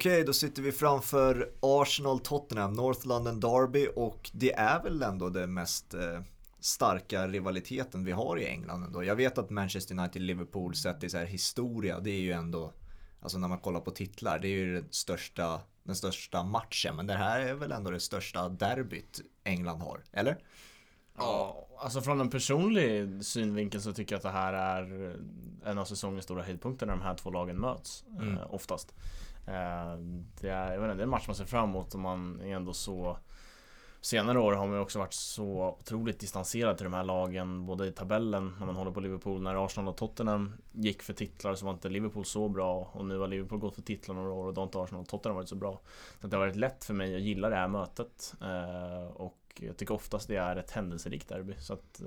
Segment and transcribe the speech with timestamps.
[0.00, 5.46] Okej, då sitter vi framför Arsenal-Tottenham, North London Derby och det är väl ändå det
[5.46, 6.20] mest eh,
[6.60, 9.04] starka rivaliteten vi har i England ändå.
[9.04, 12.72] Jag vet att Manchester United-Liverpool sett i så här historia, det är ju ändå,
[13.20, 16.96] alltså när man kollar på titlar, det är ju den största, den största matchen.
[16.96, 20.38] Men det här är väl ändå det största derbyt England har, eller?
[21.16, 25.16] Ja, alltså från en personlig synvinkel så tycker jag att det här är
[25.64, 28.04] en av säsongens stora höjdpunkter när de här två lagen möts.
[28.20, 28.38] Mm.
[28.38, 28.94] Eh, oftast.
[29.46, 29.96] Eh,
[30.40, 32.40] det, är, jag vet inte, det är en match man ser fram emot och man
[32.40, 33.18] är ändå så
[34.02, 37.86] Senare år har man ju också varit så otroligt distanserad till de här lagen Både
[37.86, 41.66] i tabellen när man håller på Liverpool När Arsenal och Tottenham gick för titlar så
[41.66, 44.54] var inte Liverpool så bra Och nu har Liverpool gått för titlar några år och
[44.54, 45.80] då har inte Arsenal och Tottenham varit så bra.
[46.20, 49.76] Så det har varit lätt för mig att gilla det här mötet eh, Och jag
[49.76, 52.06] tycker oftast det är ett händelserikt derby Så att eh,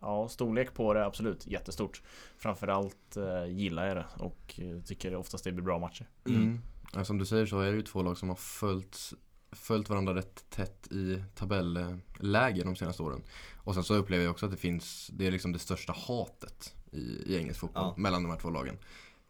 [0.00, 2.02] ja, storlek på det absolut jättestort
[2.38, 3.16] Framförallt
[3.48, 6.60] gillar jag det och tycker oftast det blir bra matcher mm.
[6.94, 9.14] Ja, som du säger så är det ju två lag som har följt
[9.52, 13.22] följt varandra rätt tätt i tabelläge de senaste åren.
[13.56, 16.74] Och sen så upplever jag också att det finns, det är liksom det största hatet
[16.90, 17.94] i, i engelsk fotboll ja.
[17.96, 18.78] mellan de här två lagen.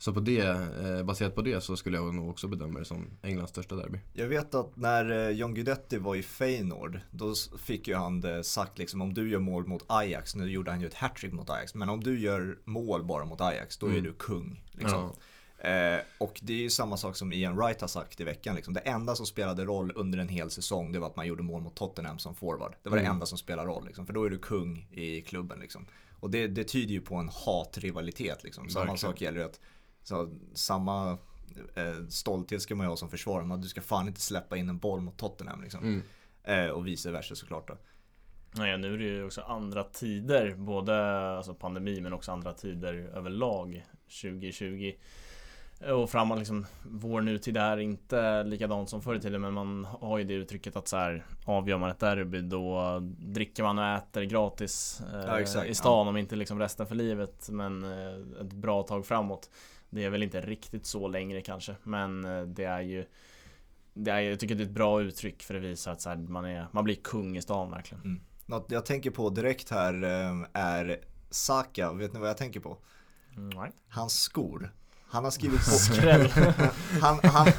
[0.02, 3.10] Så på det, eh, baserat på det så skulle jag nog också bedöma det som
[3.22, 3.98] Englands största derby.
[4.12, 8.44] Jag vet att när eh, John Guidetti var i Feyenoord, då fick ju han det
[8.44, 11.50] sagt liksom om du gör mål mot Ajax, nu gjorde han ju ett hattrick mot
[11.50, 13.98] Ajax, men om du gör mål bara mot Ajax, då mm.
[13.98, 14.64] är du kung.
[14.72, 15.12] Liksom.
[15.62, 15.68] Ja.
[15.68, 18.56] Eh, och det är ju samma sak som Ian Wright har sagt i veckan.
[18.56, 18.74] Liksom.
[18.74, 21.62] Det enda som spelade roll under en hel säsong det var att man gjorde mål
[21.62, 22.74] mot Tottenham som forward.
[22.82, 23.04] Det var mm.
[23.04, 23.86] det enda som spelade roll.
[23.86, 24.06] Liksom.
[24.06, 25.60] För då är du kung i klubben.
[25.60, 25.86] Liksom.
[26.20, 28.44] Och det, det tyder ju på en hatrivalitet.
[28.44, 28.68] Liksom.
[28.68, 28.98] Samma Verkligen.
[28.98, 29.60] sak gäller att
[30.02, 31.18] så, samma
[31.74, 33.46] eh, stolthet ska man ju ha som försvarare.
[33.46, 35.62] Men du ska fan inte släppa in en boll mot Tottenham.
[35.62, 35.84] Liksom.
[35.84, 36.02] Mm.
[36.44, 37.68] Eh, och vice versa såklart.
[37.68, 37.76] Då.
[38.56, 42.94] Ja, nu är det ju också andra tider, både alltså pandemi men också andra tider
[42.94, 43.86] överlag
[44.22, 44.92] 2020
[45.90, 50.18] och framåt liksom Vår nutid är inte likadant som förr i tiden men man har
[50.18, 54.22] ju det uttrycket att så här Avgör man ett derby då dricker man och äter
[54.22, 56.10] gratis eh, ja, exakt, i stan ja.
[56.10, 59.50] om inte liksom resten för livet Men eh, ett bra tag framåt
[59.94, 63.04] Det är väl inte riktigt så längre kanske men eh, det är ju
[63.94, 66.44] det är, Jag tycker det är ett bra uttryck för det visar att här, man,
[66.44, 68.20] är, man blir kung i stan verkligen mm.
[68.46, 72.78] Något jag tänker på direkt här eh, är Saka, vet ni vad jag tänker på?
[73.36, 73.72] Mm.
[73.88, 74.72] Hans skor
[75.12, 76.62] han har skrivit på
[77.00, 77.52] han, han,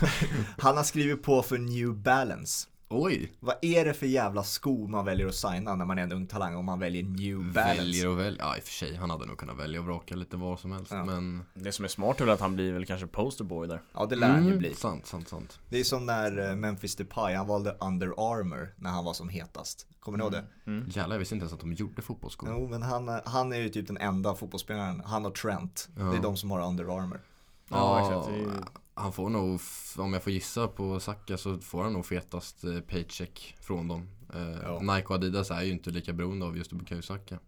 [0.57, 3.31] han har skrivit på för New Balance Oj!
[3.39, 6.27] Vad är det för jävla sko man väljer att signa när man är en ung
[6.27, 7.81] talang om man väljer New Balance?
[7.81, 10.15] Väljer och väljer, ja i och för sig han hade nog kunnat välja och vraka
[10.15, 11.05] lite vad som helst ja.
[11.05, 14.05] men Det som är smart är väl att han blir väl kanske posterboy där Ja
[14.05, 14.35] det lär mm.
[14.35, 14.59] han ju mm.
[14.59, 18.73] bli Sant, sant, sant Det är som när eh, Memphis Depay, han valde Under Armour
[18.77, 20.43] när han var som hetast Kommer ni ihåg det?
[20.65, 20.79] Mm.
[20.79, 20.89] mm.
[20.89, 23.57] Jävlar jag visste inte ens att de gjorde fotbollsskor Jo men han, eh, han är
[23.57, 26.03] ju typ den enda fotbollsspelaren, han och Trent ja.
[26.03, 27.21] Det är de som har Under Armour
[27.69, 28.49] Ja, ja
[28.95, 29.59] han får nog,
[29.97, 34.09] om jag får gissa på Saka så får han nog fetast eh, paycheck från dem.
[34.33, 34.79] Eh, ja.
[34.79, 37.39] Nike och Adidas är ju inte lika beroende av just Bukayo Saka.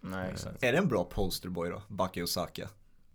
[0.00, 0.62] Nej, exakt.
[0.62, 1.82] Är det en bra posterboy då?
[1.88, 2.68] Bukayo Saka?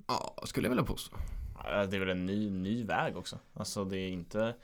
[0.07, 1.17] Ja, skulle jag vilja påstå.
[1.63, 3.39] Det är väl en ny, ny väg också.
[3.53, 4.55] Alltså det är inte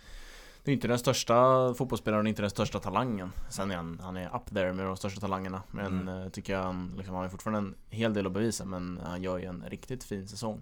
[0.64, 3.32] det är inte den största fotbollsspelaren inte den största talangen.
[3.50, 5.64] Sen är han, han är up there med de största talangerna.
[5.72, 6.08] Men mm.
[6.08, 9.24] Eh, tycker jag han, liksom, han har fortfarande en hel del att bevisa men han
[9.24, 10.62] gör ju en riktigt fin säsong.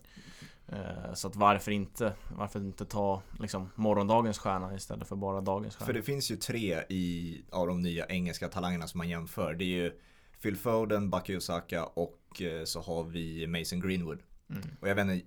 [0.67, 2.13] Eh, så att varför inte?
[2.38, 5.85] Varför inte ta liksom, morgondagens stjärna istället för bara dagens stjärna?
[5.85, 9.53] För det finns ju tre i, av de nya engelska talangerna som man jämför.
[9.53, 9.91] Det är ju
[10.41, 14.19] Phil Foden, Bucky Osaka och eh, så har vi Mason Greenwood.
[14.50, 14.61] Mm.
[14.81, 15.25] Och jag vet inte,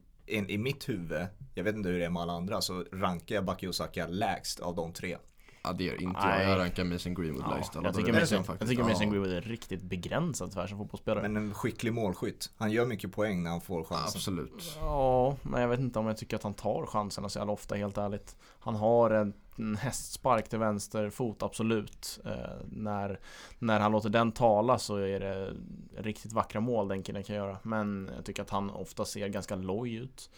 [0.53, 3.45] i mitt huvud, jag vet inte hur det är med alla andra, så rankar jag
[3.45, 5.17] Bucky Osaka lägst av de tre.
[5.63, 6.45] Ja det gör inte jag.
[6.45, 7.75] Jag rankar Mason Greenwood ja, lägst.
[7.75, 9.11] Jag tycker, Mason, jag tycker Mason.
[9.11, 11.23] Greenwood är riktigt begränsad tyvärr som fotbollsspelare.
[11.23, 12.51] Men en skicklig målskytt.
[12.57, 14.19] Han gör mycket poäng när han får chansen.
[14.19, 14.79] Absolut.
[14.81, 17.75] Ja, men jag vet inte om jag tycker att han tar chanserna så jävla ofta
[17.75, 18.37] helt ärligt.
[18.61, 22.21] Han har en, en hästspark till vänster fot, absolut.
[22.25, 23.21] Eh, när,
[23.59, 25.53] när han låter den tala så är det
[25.97, 27.59] riktigt vackra mål den killen kan göra.
[27.63, 30.31] Men jag tycker att han ofta ser ganska loj ut.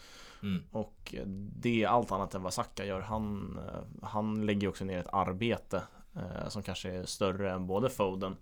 [0.43, 0.63] Mm.
[0.71, 1.15] Och
[1.55, 3.01] det är allt annat än vad Saka gör.
[3.01, 5.83] Han, eh, han lägger också ner ett arbete
[6.15, 8.35] eh, som kanske är större än både Foden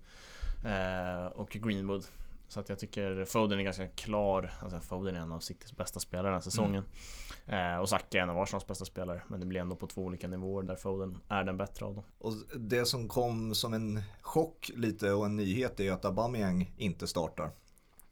[0.64, 2.04] eh, och Greenwood.
[2.48, 4.52] Så att jag tycker Foden är ganska klar.
[4.62, 6.84] Alltså Foden är en av Citys bästa spelare den här säsongen.
[7.46, 7.74] Mm.
[7.74, 9.22] Eh, och Saka är en av Arsenals bästa spelare.
[9.28, 12.04] Men det blir ändå på två olika nivåer där Foden är den bättre av dem.
[12.18, 16.72] Och det som kom som en chock lite och en nyhet är ju att Aubameyang
[16.76, 17.50] inte startar.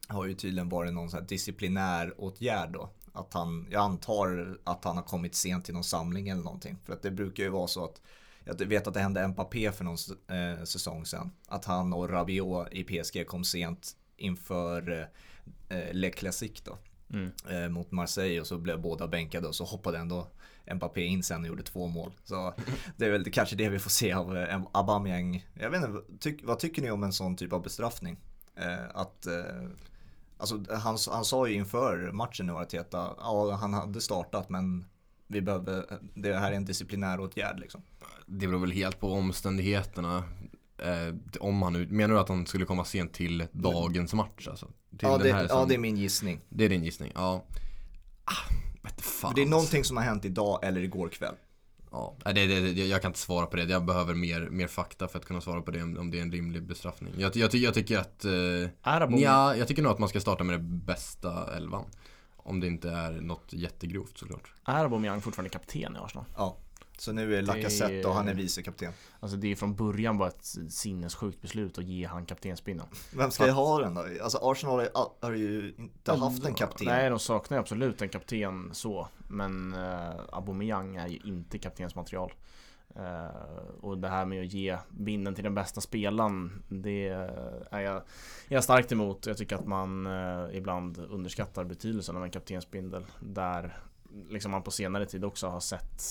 [0.09, 2.91] Har ju tydligen varit någon sån här disciplinär åtgärd då.
[3.13, 6.79] Att han, jag antar att han har kommit sent till någon samling eller någonting.
[6.85, 8.01] För att det brukar ju vara så att
[8.45, 9.97] jag vet att det hände Mbappé för någon
[10.29, 11.31] eh, säsong sedan.
[11.49, 15.09] Att han och Rabiot i PSG kom sent inför
[15.69, 16.79] eh, Le Classique då.
[17.13, 17.33] Mm.
[17.51, 20.27] eh, mot Marseille och så blev båda bänkade och så hoppade ändå
[20.75, 22.13] Mbappé in sen och gjorde två mål.
[22.25, 22.55] Så
[22.97, 25.47] det är väl kanske det vi får se av eh, Aubameyang.
[25.55, 28.17] Jag vet inte, tyck, vad tycker ni om en sån typ av bestraffning?
[28.57, 29.69] Eh, att, eh,
[30.41, 34.85] alltså han, han sa ju inför matchen nu Arteta, ja han hade startat men
[35.27, 37.83] vi behöver, det här är en disciplinär åtgärd liksom.
[38.27, 40.25] Det beror väl helt på omständigheterna.
[40.79, 44.67] Eh, om han menar du att han skulle komma sent till dagens match alltså?
[44.67, 46.41] Till Ja det, här ja det är min gissning.
[46.49, 47.13] det är din gissning?
[47.15, 47.45] Ja.
[48.25, 49.33] Ah.
[49.35, 51.35] Det är någonting som har hänt idag eller igår kväll.
[51.93, 53.63] Ja, det, det, jag kan inte svara på det.
[53.63, 56.23] Jag behöver mer, mer fakta för att kunna svara på det om, om det är
[56.23, 57.15] en rimlig bestraffning.
[57.19, 58.25] Jag, jag, jag tycker att...
[58.25, 58.33] Eh,
[59.21, 61.85] ja, jag tycker nog att man ska starta med det bästa elvan.
[62.37, 64.53] Om det inte är något jättegrovt såklart.
[64.65, 66.25] är Aubameyang fortfarande kapten i Arsenal?
[66.37, 66.57] Ja.
[67.01, 68.93] Så nu är Lacazette och han är vicekapten.
[69.21, 72.87] Alltså det är från början bara ett sinnessjukt beslut att ge han kaptenspinnen.
[73.17, 74.05] Vem ska ju ha den då?
[74.23, 74.89] Alltså Arsenal
[75.21, 76.87] har ju, inte haft en kapten.
[76.87, 79.09] Nej, de saknar ju absolut en kapten så.
[79.29, 82.33] Men uh, Aubameyang är ju inte kaptensmaterial.
[82.97, 87.09] Eh, och det här med att ge binden till den bästa spelaren Det
[87.71, 88.03] är jag, är
[88.49, 93.79] jag starkt emot Jag tycker att man eh, ibland underskattar betydelsen av en kaptensbindel Där
[94.29, 96.03] liksom man på senare tid också har sett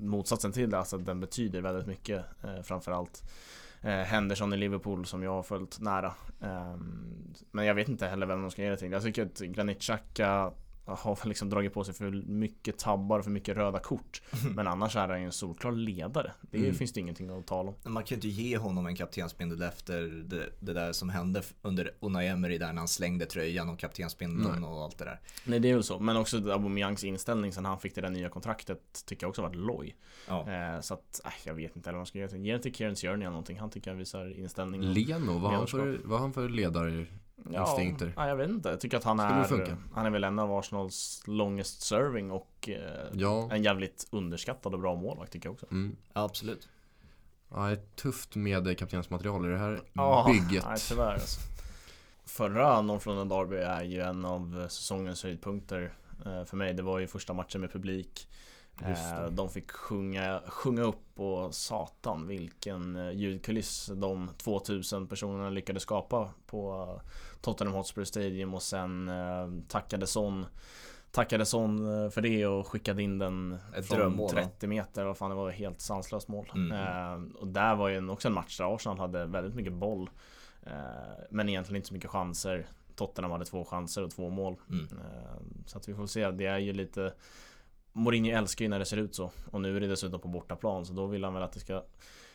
[0.00, 3.22] motsatsen till det, alltså att den betyder väldigt mycket eh, Framförallt
[3.80, 6.12] eh, Henderson i Liverpool som jag har följt nära.
[6.40, 8.92] Ehm, men jag vet inte heller vem de ska ge det till.
[8.92, 10.52] Jag tycker att Granit Xhaka
[10.96, 14.22] har liksom dragit på sig för mycket tabbar och för mycket röda kort
[14.54, 16.74] Men annars är han ju en solklar ledare Det Mm.
[16.74, 20.00] finns det ingenting att tala om Man kan ju inte ge honom en kaptensbindel efter
[20.24, 24.64] det, det där som hände under Unai Emery där när han slängde tröjan och kaptensbindeln
[24.64, 25.20] och allt det där.
[25.44, 28.28] Nej det är väl så, men också Aubameyangs inställning sen han fick det där nya
[28.28, 29.96] kontraktet Tycker jag också varit loj
[30.28, 30.40] Ja.
[30.52, 32.74] eh, Så att, äh, jag vet inte eller vad man ska göra Ge det till
[32.74, 35.80] Kieran Tierney eller någonting Han tycker jag visar inställning Leno, vad har han Ledarskap.
[35.80, 37.06] för, vad har han för ledare?
[37.46, 38.12] Instinkter?
[38.16, 38.68] Ja, jag vet inte.
[38.68, 39.76] Jag tycker att han är?
[39.94, 44.80] Han är väl en av Arsenals longest serving och eh, Ja, en jävligt underskattad och
[44.80, 45.96] bra målvakt tycker jag också Mm.
[46.12, 46.68] ja, absolut.
[47.50, 50.64] ja, det är tufft med kaptensmaterial i det här Ja, bygget.
[50.68, 51.40] Nej, tyvärr alltså.
[52.24, 55.92] Förra North London Derby är ju en av säsongens höjdpunkter
[56.26, 56.74] eh, för mig.
[56.74, 58.28] Det var ju första matchen med publik.
[58.84, 65.82] Eh, De fick sjunga, sjunga upp och satan vilken eh, ljudkuliss de 2000 personerna lyckades
[65.82, 67.00] skapa på
[67.40, 70.46] Tottenham Hotspur Stadium och sen eh, tackade Son
[71.10, 74.42] Tackade Son eh, för det och skickade in den Ett från drömmål, va?
[74.42, 75.04] 30 meter.
[75.04, 76.50] Vad fan, det var ett helt sanslöst mål.
[76.54, 76.72] Mm.
[76.72, 80.10] Eh, och där var ju också en match där Arsenal hade väldigt mycket boll.
[80.62, 80.72] Eh,
[81.30, 82.66] men egentligen inte så mycket chanser.
[82.94, 84.56] Tottenham hade två chanser och två mål.
[84.70, 84.84] Mm.
[84.84, 86.30] Eh, Så att vi får se.
[86.30, 87.12] Det är ju lite
[87.98, 89.30] Mourinho älskar ju när det ser ut så.
[89.50, 90.86] Och nu är det dessutom på bortaplan.
[90.86, 91.84] Så då vill han väl att det ska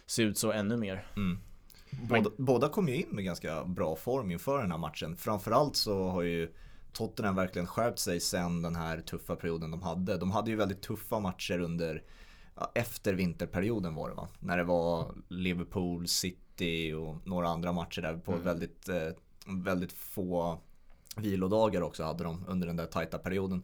[0.06, 1.08] se ut så ännu mer.
[1.16, 1.40] Mm.
[2.10, 5.18] Båda, båda kom ju in med ganska bra form inför den här matchen.
[5.18, 6.54] Framförallt så har ju
[6.94, 10.18] Tottenham verkligen skärpt sig sen den här tuffa perioden de hade.
[10.18, 12.04] De hade ju väldigt tuffa matcher under
[12.56, 14.28] ja, efter vinterperioden var det va?
[14.40, 18.44] När det var Liverpool, City och några andra matcher där på Mm.
[18.44, 19.10] väldigt, eh,
[19.48, 20.60] väldigt få
[21.18, 23.64] vilodagar också hade de under den där tajta perioden.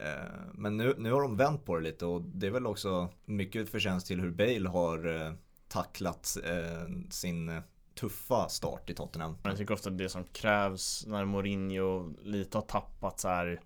[0.00, 3.08] Eh, men nu, nu har de vänt på det lite och det är väl också
[3.24, 5.32] mycket förtjänst till hur Bale har eh,
[5.68, 7.62] tacklat eh, sin
[7.94, 9.36] tuffa start i Tottenham.
[9.42, 13.60] Jag tycker ofta det som krävs när Mourinho lite har tappat så här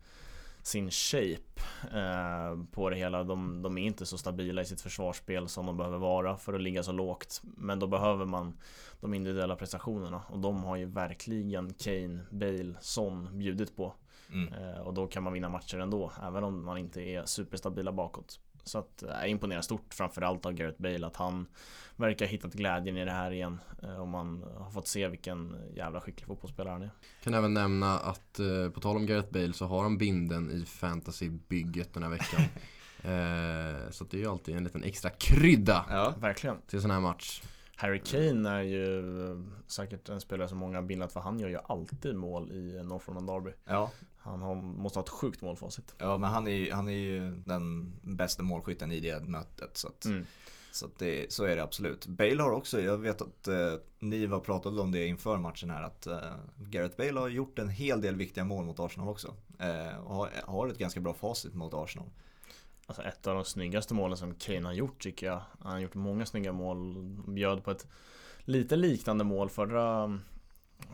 [0.62, 1.62] sin shape
[1.94, 3.24] eh, på det hela.
[3.24, 6.60] De, de är inte så stabila i sitt försvarsspel som de behöver vara för att
[6.60, 7.42] ligga så lågt.
[7.42, 8.56] Men då behöver man
[9.00, 13.94] de individuella prestationerna och de har ju verkligen Kane, Bale, Son bjudit på.
[14.32, 14.52] Mm.
[14.54, 18.40] Eh, och då kan man vinna matcher ändå, även om man inte är superstabila bakåt.
[18.64, 21.46] Så att eh, jag imponerar stort framförallt av Gareth Bale att han
[21.96, 23.60] verkar ha hittat glädjen i det här igen.
[23.82, 26.90] Eh, och man har fått se vilken jävla skicklig fotbollsspelare han är.
[27.22, 30.64] Kan även nämna att eh, på tal om Gareth Bale så har han binden i
[30.64, 32.40] fantasybygget den här veckan.
[33.02, 36.14] eh, så att det är ju alltid en liten extra krydda Ja.
[36.18, 36.56] Verkligen.
[36.66, 37.42] till sån här match.
[37.76, 41.48] Harry Kane är ju eh, säkert en spelare som många har bildat för han gör
[41.48, 43.56] ju alltid mål i North London Derby.
[43.64, 43.90] Ja.
[44.28, 45.94] Han har, måste ha ett sjukt målfacit.
[45.98, 49.76] ja, men han är, han är ju den bästa målskytten i det mötet.
[49.76, 50.26] Så, att, Mm.
[50.72, 52.06] så, att det, så är det absolut.
[52.06, 55.82] Bale har också, jag vet att eh, ni var pratade om det inför matchen här,
[55.82, 56.18] att eh,
[56.56, 59.34] Gareth Bale har gjort en hel del viktiga mål mot Arsenal också.
[59.58, 62.08] Eh, och har, har ett ganska bra facit mot Arsenal.
[62.86, 65.40] Alltså ett av de snyggaste målen som Kane har gjort tycker jag.
[65.60, 66.94] Han har gjort många snygga mål.
[67.26, 67.86] Bjöd på ett
[68.40, 70.18] lite liknande mål förra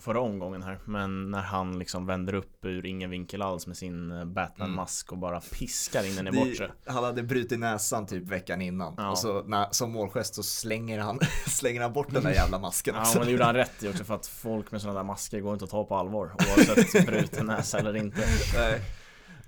[0.00, 4.11] förra omgången här Men när han liksom vänder upp ur ingen vinkel alls med sin
[4.11, 8.62] eh, Batman-mask och bara piskar in den i bortre han hade brutit näsan typ veckan
[8.62, 9.11] innan Ja.
[9.11, 12.95] och så när, som målgest så slänger han, slänger han bort den där jävla masken
[12.95, 13.19] Ja också.
[13.19, 15.53] men det gjorde han rätt i också för att folk med sådana där masker går
[15.53, 18.21] inte att ta på allvar Oavsett bruten näsa eller inte
[18.57, 18.81] Nej.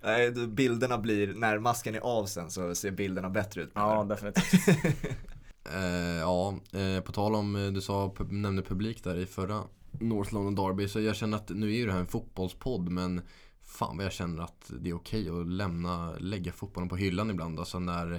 [0.02, 3.70] Nej, bilderna blir, när masken är av sen så ser bilderna bättre ut.
[3.74, 4.52] Ja definitivt
[5.74, 9.62] Eh, ja, eh, på tal om, eh, du sa, nämnde publik där i förra
[10.00, 10.88] North London Derby.
[10.88, 13.22] Så jag känner att nu är ju det här en fotbollspodd men
[13.62, 17.58] fan vad jag känner att det är okej att lämna, lägga fotbollen på hyllan ibland.
[17.58, 18.12] Alltså när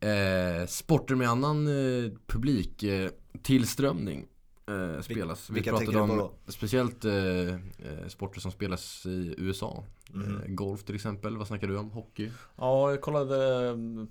[0.00, 3.10] eh, sporter med annan eh, publik eh,
[3.42, 4.26] tillströmning
[4.68, 5.50] eh, spelas.
[5.50, 6.32] vilka pratade om då?
[6.46, 9.84] Speciellt eh, eh, sporter som spelas i USA.
[10.12, 10.40] Mhm.
[10.46, 11.90] Eh, golf till exempel, vad snackar du om?
[11.90, 12.30] Hockey?
[12.56, 13.36] Ja, jag kollade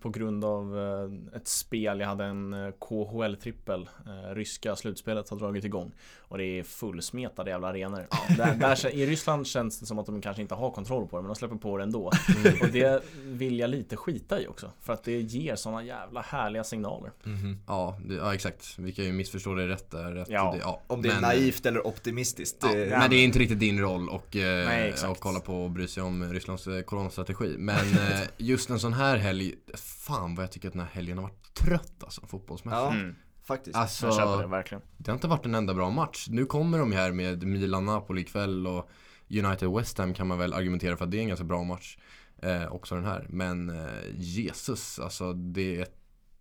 [0.02, 2.00] på grund av eh, ett spel.
[2.00, 3.90] Jag hade en eh, KHL-trippel.
[4.34, 5.92] Ryska slutspelet har dragit igång.
[6.20, 8.08] Och det är fullsmetade jävla arenor.
[8.38, 11.22] Där, där, I Ryssland känns det som att de kanske inte har kontroll på det,
[11.22, 12.06] men de släpper på det ändå.
[12.62, 14.72] Och det vill jag lite skita i också.
[14.82, 17.12] För att det ger såna jävla härliga signaler.
[17.24, 17.58] Mhm.
[17.68, 18.80] Ja, det, ja exakt.
[18.80, 20.12] Vi kan ju missförstå det rätt där.
[20.12, 20.52] Rätt, Ja.
[20.52, 20.82] det, ja.
[20.88, 22.58] Om det är Men, naivt eller optimistiskt.
[22.62, 25.64] Ja, det- men det är inte riktigt din roll och, eh, Nej, och kolla på
[25.64, 27.56] och bry sig om Rysslands eh, coronastrategi.
[27.58, 27.78] Men
[28.12, 31.24] eh, just en sån här helg, fan vad jag tycker att den här helgen har
[31.24, 32.82] varit trött alltså fotbollsmässigt.
[32.82, 33.16] Ja, Mm,
[33.46, 33.76] faktiskt.
[33.76, 34.82] Alltså, jag det verkligen.
[34.98, 36.28] det har inte varit en enda bra match.
[36.30, 38.90] Nu kommer de här med Milan-Napoli ikväll och
[39.30, 41.98] United-West Ham kan man väl argumentera för att det är en ganska bra match.
[42.42, 43.26] Eh, också den här.
[43.30, 45.88] Men eh, Jesus, alltså det är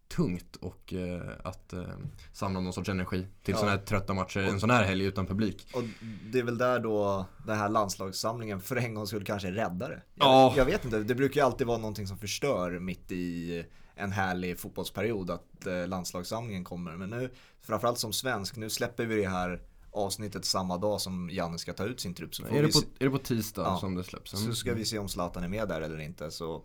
[0.09, 1.83] tungt och eh, att eh,
[2.33, 3.57] samla någon sorts energi till Ja.
[3.59, 5.67] sådana här trötta matcher en sån här helg utan publik.
[5.75, 5.83] Och
[6.33, 10.03] det är väl där då den här landslagssamlingen för en gång skulle kanske rädda det.
[10.15, 10.55] Jag, Ja.
[10.57, 14.59] jag vet inte, det brukar ju alltid vara någonting som förstör mitt i en härlig
[14.61, 16.97] fotbollsperiod att eh, landslagssamlingen kommer.
[16.97, 21.59] Men nu, framförallt som svensk, nu släpper vi det här avsnittet samma dag som Janne
[21.59, 22.35] ska ta ut sin trupp.
[22.35, 23.79] Så, Är det, på, se, är det på tisdag Ja.
[23.79, 24.31] som det släpps?
[24.31, 26.31] så ska vi se om Zlatan är med där eller inte.
[26.31, 26.63] Så,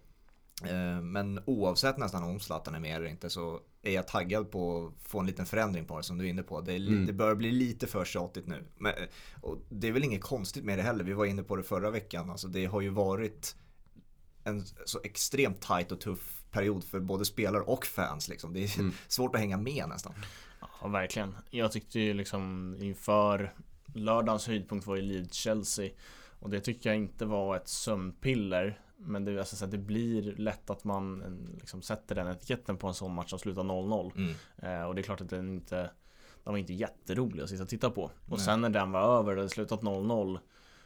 [1.02, 5.08] men oavsett nästan om Zlatan är med eller inte så är jag taggad på att
[5.08, 6.62] få en liten förändring på det som du är inne på.
[6.62, 7.06] Det, Mm.
[7.06, 8.64] det börjar bli lite för tjatigt nu.
[8.78, 9.04] Men, eh,
[9.42, 11.04] och det är väl inget konstigt med det heller.
[11.04, 12.30] Vi var inne på det förra veckan.
[12.30, 13.56] Alltså, det har ju varit
[14.44, 18.28] en så extremt tight och tuff period för både spelare och fans.
[18.30, 18.54] Liksom.
[18.54, 18.94] Det är Mm.
[19.08, 20.14] svårt att hänga med nästan.
[20.82, 21.36] Ja, verkligen.
[21.50, 23.54] Jag tyckte ju liksom inför
[23.94, 25.92] lördagens höjdpunkt var ju Leeds-Chelsea.
[26.40, 28.80] Och det tycker jag inte var ett sömnpiller.
[29.04, 31.24] Men det, alltså, det blir lätt att man
[31.60, 34.12] liksom, sätter den etiketten på en sån match som slutar 0-0.
[34.16, 34.34] Mm.
[34.58, 35.90] Eh, och det är klart att den inte
[36.44, 38.04] Den var inte jätterolig att sitta och titta på.
[38.04, 38.40] Och Nej.
[38.40, 40.40] sen när den var över och det slutat 0-0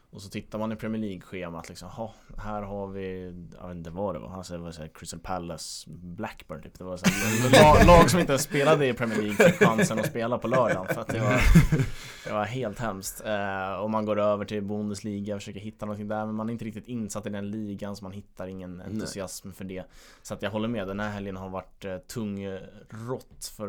[0.10, 3.90] Och så tittar man i Premier League-schemat liksom, ha, här har vi, jag vet inte
[3.90, 6.78] vad det var, alltså, det var så här Crystal Palace, Blackburn typ.
[6.78, 10.00] Det var så här, lag, lag som inte ens spelade i Premier League fick chansen
[10.00, 11.42] att spela på lördagen för att det var,
[12.26, 13.22] det var helt hemskt.
[13.26, 16.54] Eh, och man går över till Bundesliga och försöker hitta någonting där men man är
[16.54, 19.84] inte riktigt insatt i den ligan så man hittar ingen entusiasm för det.
[20.22, 23.68] Så att jag håller med, den här helgen har varit eh, tung-rått för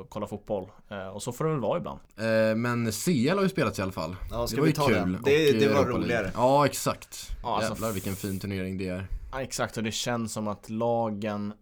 [0.00, 0.70] att kolla fotboll.
[0.88, 2.00] Eh, och så får det väl vara ibland.
[2.16, 4.16] Eh, men CL har ju spelats i alla fall.
[4.30, 5.18] Ja, ska det var vi ju ta kul.
[5.24, 6.04] Det- Europa League.
[6.04, 6.30] roligare.
[6.34, 7.30] Ja, exakt.
[7.42, 9.06] Ja, alltså, Jävlar vilken fin turnering det är.
[9.32, 11.52] Ja, exakt, och det känns som att lagen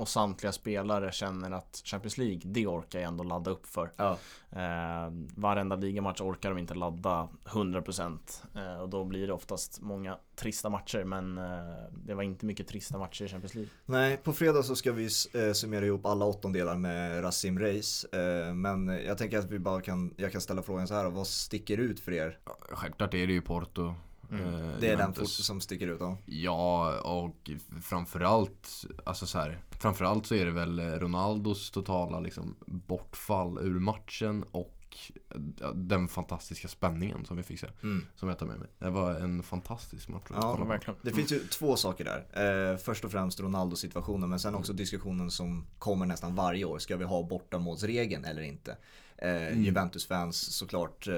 [0.00, 3.92] och samtliga spelare känner att Champions League, det orkar jag ändå ladda upp för.
[3.96, 4.18] Ja.
[4.50, 8.18] Eh, varenda ligamatch orkar de inte ladda 100%
[8.54, 11.44] eh, och då blir det oftast många trista matcher men eh,
[12.04, 13.70] det var inte mycket trista matcher i Champions League.
[13.86, 18.04] Nej, på fredag så ska vi eh, summera ihop alla åttondelar med Rasim Reis.
[18.04, 21.26] Eh, men jag tänker att vi bara kan, jag kan ställa frågan så här, vad
[21.26, 22.38] sticker ut för er?
[22.70, 23.94] Självklart är det ju Porto.
[24.32, 24.44] Mm.
[24.44, 25.36] eh, Det är den Juventus.
[25.36, 26.18] fot som sticker ut ja.
[26.26, 27.50] Ja, och
[27.82, 34.44] framförallt, alltså så här, framförallt så är det väl Ronaldos totala liksom bortfall ur matchen
[34.50, 34.76] och
[35.74, 37.66] den fantastiska spänningen som vi fick se.
[37.82, 38.06] Mm.
[38.14, 38.68] Som jag tar med mig.
[38.78, 40.22] Det var en fantastisk match.
[40.30, 41.00] Ja, verkligen.
[41.02, 42.70] Det finns ju två saker där.
[42.72, 46.78] Eh, först och främst Ronaldo-situationen men sen också diskussionen som kommer nästan varje år.
[46.78, 48.76] Ska vi ha bortamålsregeln eller inte?
[49.22, 51.14] Eh, Juventus-fans såklart eh,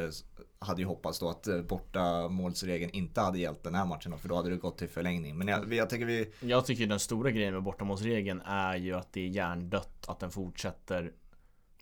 [0.59, 4.37] hade ju hoppats då att eh, bortamålsregeln inte hade gällt den här matchen för då
[4.37, 5.39] hade det gått till förlängning.
[5.39, 9.13] Men jag, jag tänker vi, Jag tycker den stora grejen med bortamålsregeln är ju att
[9.13, 11.13] det är hjärndött att den fortsätter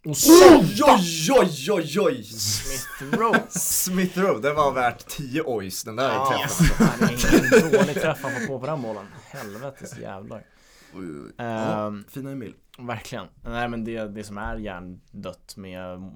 [0.05, 0.15] Oj,
[0.83, 2.25] oj, oj, oj, oj!
[2.25, 3.41] Smith Rowe.
[3.51, 6.87] Smith Rowe, det var värt 10 ojs den där Ja, träffen.
[6.99, 9.07] det är ingen dålig träff han får på på den bollen.
[9.31, 10.45] Helvetes jävlar.
[10.95, 11.33] Oj, oj, oj.
[11.39, 12.55] Ehm, Ja, fina Emil.
[12.79, 13.27] Verkligen.
[13.45, 16.13] Nej men det, det som är hjärndött med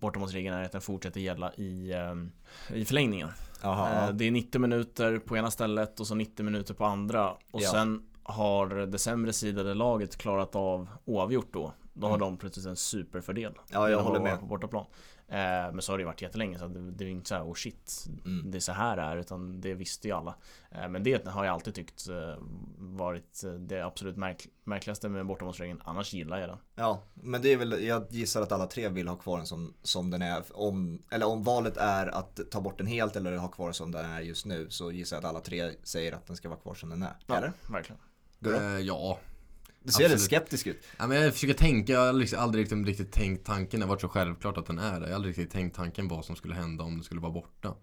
[0.00, 2.32] bortamålsregeln är att den fortsätter gälla i, ehm,
[2.74, 3.28] i förlängningen.
[3.62, 7.30] Jaha, Eh, Det är 90 minuter på ena stället och så 90 minuter på andra.
[7.30, 7.70] Och Ja.
[7.70, 11.72] sen har det sämre sidade laget klarat av oavgjort då.
[11.92, 12.20] Då har Mm.
[12.20, 13.52] de plötsligt en superfördel.
[13.72, 14.40] Ja, jag håller med.
[14.40, 14.86] På bortaplan.
[15.30, 17.54] Eh, men så har det varit jättelänge så det, är ju inte så här, oh
[17.54, 18.50] shit, Mm.
[18.50, 20.34] det är så här det är utan det visste ju alla.
[20.70, 22.34] Eh, men det har jag alltid tyckt eh,
[22.78, 25.82] varit det absolut märk märkligaste med bortamålsregeln.
[25.84, 26.58] Annars gillar jag den.
[26.74, 29.74] Ja, men det är väl, jag gissar att alla tre vill ha kvar den som,
[29.82, 30.42] som den är.
[30.52, 34.04] Om, eller om valet är att ta bort den helt eller ha kvar som den
[34.04, 36.74] är just nu så gissar jag att alla tre säger att den ska vara kvar
[36.74, 37.16] som den är.
[37.28, 37.52] Eller?
[37.70, 38.00] Verkligen.
[38.46, 39.18] Eh, ja.
[39.82, 40.20] Du ser lite Absolut.
[40.30, 40.82] skeptisk ut.
[40.98, 43.90] ja men jag försöker tänka, jag har liksom aldrig riktigt, riktigt tänkt tanken, det har
[43.90, 45.06] varit så självklart att den är det.
[45.06, 47.74] Jag har aldrig riktigt tänkt tanken vad som skulle hända om det skulle vara borta.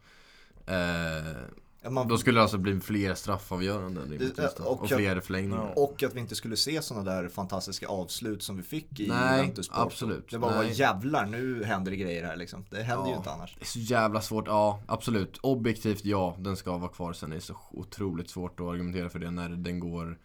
[0.66, 1.38] Eh,
[1.82, 5.74] Ja, Man, då skulle det alltså bli fler straffavgöranden rimligtvis och och, fler förlängningar.
[5.76, 5.84] Ja.
[5.84, 9.38] och att vi inte skulle se sådana där fantastiska avslut som vi fick i Nej,
[9.40, 10.30] Juventus absolut.
[10.32, 10.74] Det var bara Nej.
[10.74, 12.66] jävlar, nu händer det grejer här liksom.
[12.70, 13.18] Det händer ju Ja.
[13.18, 13.56] inte annars.
[13.60, 15.38] Det är så jävla svårt, ja absolut.
[15.42, 17.14] Objektivt ja, den ska vara kvar.
[17.14, 20.18] Sen är det så otroligt svårt att argumentera för det när den går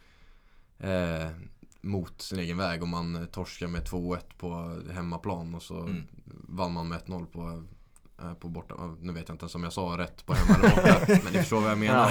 [0.79, 1.29] eh,
[1.83, 2.83] mot sin egen väg.
[2.83, 6.03] Om man torskar med 2-1 på hemmaplan och så Mm.
[6.49, 7.65] vann man med 1-0 på,
[8.23, 8.75] eh, på borta.
[9.01, 11.07] Nu vet jag inte ens om jag sa rätt på hemma eller borta.
[11.25, 12.11] men ni förstår vad jag menar.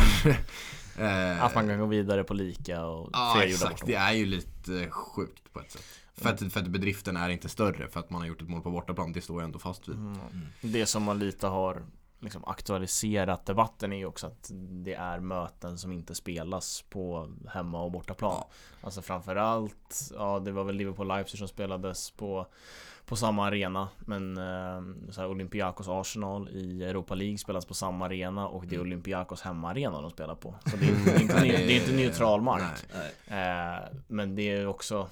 [0.97, 3.87] eh, Att man kan gå vidare på lika och Ja exakt, bortom.
[3.87, 5.83] det är ju lite sjukt på ett sätt.
[6.13, 8.61] För att, för att bedriften är inte större för att man har gjort ett mål
[8.61, 9.95] på bortaplan, det står jag ändå fast vid.
[9.95, 10.17] Mm.
[10.61, 11.81] Det som man lite har
[12.21, 17.81] liksom aktualiserat debatten är ju också att det är möten som inte spelas på hemma
[17.81, 18.31] och bortaplan.
[18.31, 18.49] Ja.
[18.81, 22.47] Alltså framförallt, ja det var väl Liverpool-Leipzig som spelades på,
[23.05, 23.89] på samma arena.
[23.99, 28.75] Men eh, så här, Olympiakos Arsenal i Europa League spelas på samma arena och det
[28.75, 30.55] är Olympiakos hemmaarena de spelar på.
[30.65, 32.63] Så det är, det är, inte, det är inte neutral mark.
[32.93, 33.13] Nej.
[33.27, 33.77] Nej.
[33.79, 35.07] Eh, men det är också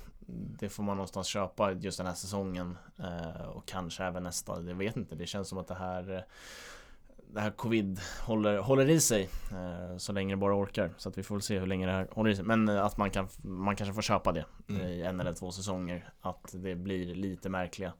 [0.60, 4.76] Det får man någonstans köpa just den här säsongen eh, Och kanske även nästa Jag
[4.76, 6.26] vet inte, det känns som att det här
[7.34, 11.18] Det här covid håller, håller i sig eh, Så länge det bara orkar Så att
[11.18, 13.12] vi får väl se hur länge det här håller i sig Men eh, att man
[13.12, 14.82] kan Man kanske får köpa det Mm.
[14.82, 17.94] I en eller två säsonger Att det blir lite märkliga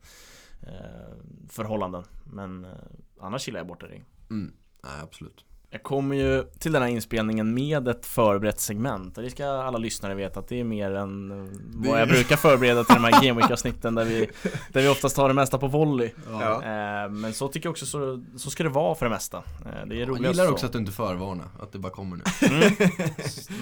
[0.62, 1.16] eh,
[1.50, 2.72] Förhållanden Men eh,
[3.20, 4.54] annars gillar jag borta det Mm.
[4.84, 5.46] Nej, absolut.
[5.72, 9.78] Jag kommer ju till den här inspelningen med ett förberett segment och det ska alla
[9.78, 11.48] lyssnare veta att det är mer än eh,
[11.90, 14.30] vad jag brukar förbereda till de här Game week avsnitten där vi,
[14.72, 16.12] där vi oftast tar det mesta på volley.
[16.30, 16.54] Ja.
[16.64, 19.38] Eh, men så tycker jag också så, så ska det vara för det mesta.
[19.38, 20.52] Eh, det är Jag roligast gillar så.
[20.52, 22.24] också att du inte förvarnar, att det bara kommer nu.
[22.48, 22.74] Mm.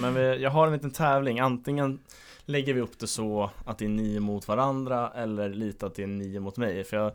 [0.00, 1.98] Men vi, jag har en liten tävling, antingen
[2.44, 6.02] lägger vi upp det så att det är nio mot varandra eller lite att det
[6.02, 6.84] är nio mot mig.
[6.84, 7.12] För jag,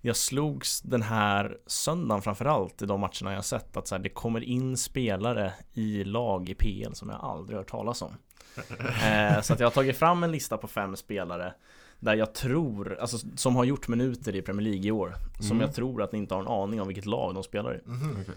[0.00, 4.02] jag slogs den här söndagen framförallt i de matcherna jag har sett att så här,
[4.02, 8.12] det kommer in spelare i lag i PL som jag aldrig hört talas om.
[9.04, 11.54] Eh, så att jag har tagit fram en lista på fem spelare
[12.00, 15.14] där jag tror, alltså som har gjort minuter i Premier League i år.
[15.40, 15.60] Som Mm.
[15.60, 17.80] jag tror att ni inte har en aning om vilket lag de spelar i.
[17.88, 18.16] Mhm.
[18.22, 18.34] Okej.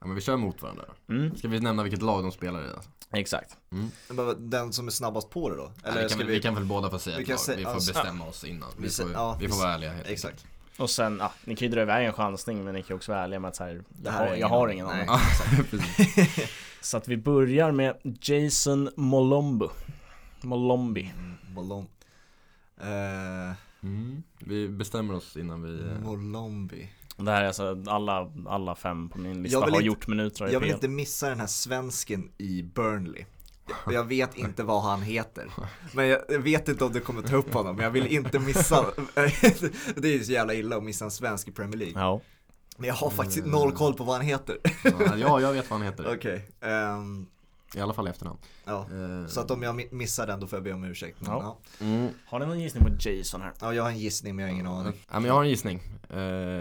[0.00, 1.14] Ja men vi kör mot varandra då.
[1.14, 2.90] Mm, Ska vi nämna vilket lag de spelar i alltså?
[3.12, 3.56] exakt.
[4.08, 5.72] Men Den som är snabbast på det då?
[5.84, 6.32] Eller Eller vi, kan, vi...
[6.34, 6.40] vi...
[6.40, 8.68] kan väl båda få säga vi ett lag, vi får alltså- bestämma oss innan.
[8.76, 10.46] Vi, Vi får, ja, vi vi får vara ärliga helt Exakt.
[10.78, 13.12] Och sen, ja, ni kan ju dra iväg en chansning men ni kan ju också
[13.12, 15.08] vara ärliga med att så här, jag, har, jag ingen har ingen aning.
[16.80, 19.70] Så att vi börjar med Jason Molombo.
[20.42, 21.12] Molombi.
[21.18, 21.86] Mm, Molom...
[22.80, 24.22] Eh, Mm.
[24.38, 25.80] Vi bestämmer oss innan vi...
[25.90, 26.90] eh, Molombi.
[27.16, 30.06] Det här är alltså alla, alla fem på min lista Jag vill har inte- gjort
[30.06, 33.24] minuter Jag vill inte missa den här svensken i Burnley.
[33.84, 35.50] Jag- Jag vet inte vad han heter.
[35.94, 38.86] Men jag vet inte om du kommer ta upp honom, men jag vill inte missa.
[39.94, 42.00] Det är ju så jävla illa att missa en svensk i Premier League.
[42.02, 42.20] Ja.
[42.76, 44.58] Men jag har faktiskt noll koll på vad han heter.
[45.16, 46.14] Ja, jag vet vad han heter.
[46.16, 46.48] Okej.
[46.60, 47.26] ehm,
[47.74, 48.38] I alla fall efternamn.
[48.64, 48.86] ja.
[48.92, 51.16] Eh, Så att om jag mi- missar den då får jag be om ursäkt.
[51.20, 51.58] Men, Ja.
[51.78, 51.84] ja.
[51.86, 52.08] Mm.
[52.26, 53.52] Har ni någon gissning på Jason här?
[53.60, 54.92] Ja, jag har en gissning men jag har ingen aning.
[55.10, 55.78] Ja, men jag har en gissning.
[56.10, 56.16] Eh,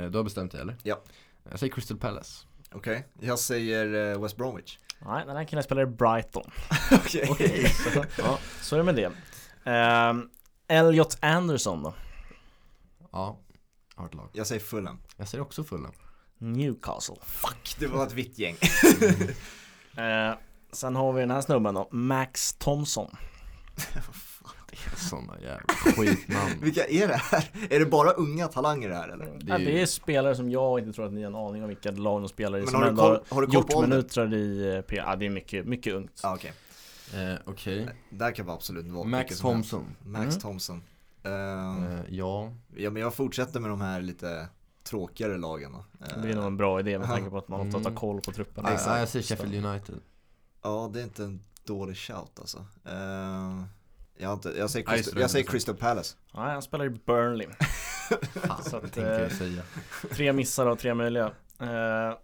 [0.09, 0.77] du har bestämt dig eller?
[0.83, 1.01] Ja.
[1.49, 2.45] Jag säger Crystal Palace.
[2.75, 4.77] Okej, jag säger eh, West Bromwich.
[5.05, 6.51] Nej, den här killen spelar i Brighton.
[6.91, 7.69] Okej.
[7.69, 9.11] Så, så är det med det.
[9.71, 10.29] Um,
[10.67, 11.93] Elliot Anderson då?
[13.11, 13.39] Ja,
[13.95, 14.29] jag har lag.
[14.33, 14.99] Jag säger Fulham.
[15.17, 15.91] Jag säger också Fulham.
[16.37, 17.15] Newcastle.
[17.21, 18.55] Fuck, det var ett vitt gäng.
[19.97, 20.33] Eh,
[20.71, 23.15] sen har vi den här snubben då, Max Thompson.
[24.97, 26.51] Sådana jävla skitnamn.
[26.61, 27.51] Vilka är det här?
[27.69, 29.37] Är det bara unga talanger det här eller?
[29.41, 31.67] Det är, det är spelare som jag inte tror att ni har en aning om
[31.69, 32.61] vilka lag de spelar i.
[32.61, 33.89] Men som har du koll- har du koll gjort på åldern?
[33.89, 34.95] minuter i eh, PL.
[34.97, 36.19] Ja, det är mycket, mycket ungt.
[36.23, 36.53] Ja, okej.
[37.13, 37.89] Eh, Okej.
[38.09, 39.39] Där kan vara absolut vara Max.
[39.39, 39.85] Thompson.
[40.05, 40.39] Max Mm.
[40.39, 40.83] Thompson.
[41.23, 42.53] Ehm, Eh, ja.
[42.75, 44.47] ja, men jag fortsätter med de här lite
[44.83, 46.05] tråkigare lagen då.
[46.05, 47.95] Eh, Det är nog en bra idé med tanke på att man ofta tar Mm.
[47.95, 48.63] koll på truppen.
[48.63, 48.99] Nej, Exakt.
[48.99, 49.95] jag säger Sheffield United.
[50.63, 52.65] Ja, det är inte en dålig shout alltså.
[54.21, 56.17] Jag, inte, jag, säger så jag säger Crystal Palace.
[56.33, 57.47] Nej, han spelar i Burnley.
[58.33, 59.63] Fan, Så att, jag eh, säga.
[60.11, 61.31] Tre missar och tre möjliga.
[61.59, 62.17] Eh,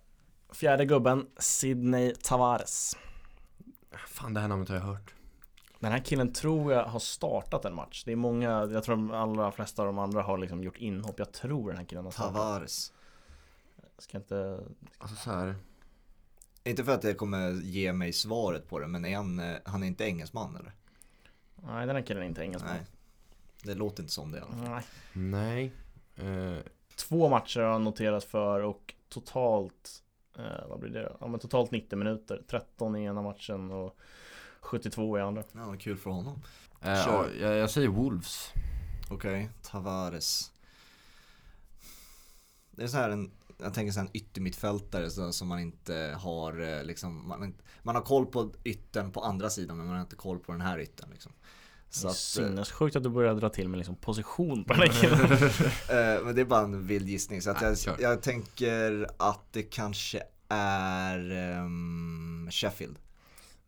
[0.54, 2.98] fjärde gubben, Sydney Tavares.
[4.08, 5.14] Fan, det här namnet har jag hört.
[5.80, 8.04] Den här killen tror jag har startat en match.
[8.06, 11.20] Det är många, jag tror de allra flesta av de andra har liksom gjort inhopp.
[11.20, 12.34] Jag tror den här killen har startat.
[12.34, 12.94] Tavares.
[13.96, 14.60] Jag ska inte...
[14.98, 15.56] Alltså så här.
[16.64, 19.84] Inte för att det kommer ge mig svaret på det, men är han, eh, han
[19.84, 20.74] är inte engelsman eller?
[21.56, 22.72] Nej, den här killen är inte engelsman.
[22.74, 22.86] Nej.
[23.64, 24.82] Det låter inte som det i alla fall.
[25.14, 25.72] Nej.
[26.16, 26.54] Nej.
[26.56, 26.60] Eh,
[26.96, 30.04] Två matcher har han noterat för och totalt
[30.38, 31.18] eh, Vad blir det då?
[31.20, 33.98] Ja men totalt 90 minuter 13 i ena matchen och
[34.60, 36.42] 72 i andra Ja, vad kul för honom.
[36.82, 37.30] eh, Kör.
[37.40, 38.52] ja, jag, jag säger Wolves.
[39.10, 40.52] Okej, Tavares.
[42.72, 46.62] Det är så här en, jag tänker så en yttermittfältare så, som man inte har
[46.62, 50.16] eh, liksom, man, man har koll på yttern på andra sidan men man har inte
[50.16, 51.32] koll på den här yttern liksom.
[51.90, 55.02] Så att, eh, Sinnessjukt att du börjar dra till med liksom position på den här
[55.02, 55.32] killen
[55.90, 59.54] eh, men det är bara en vild gissning så att Nej, jag, jag tänker att
[59.54, 63.00] det kanske är ehm, Sheffield.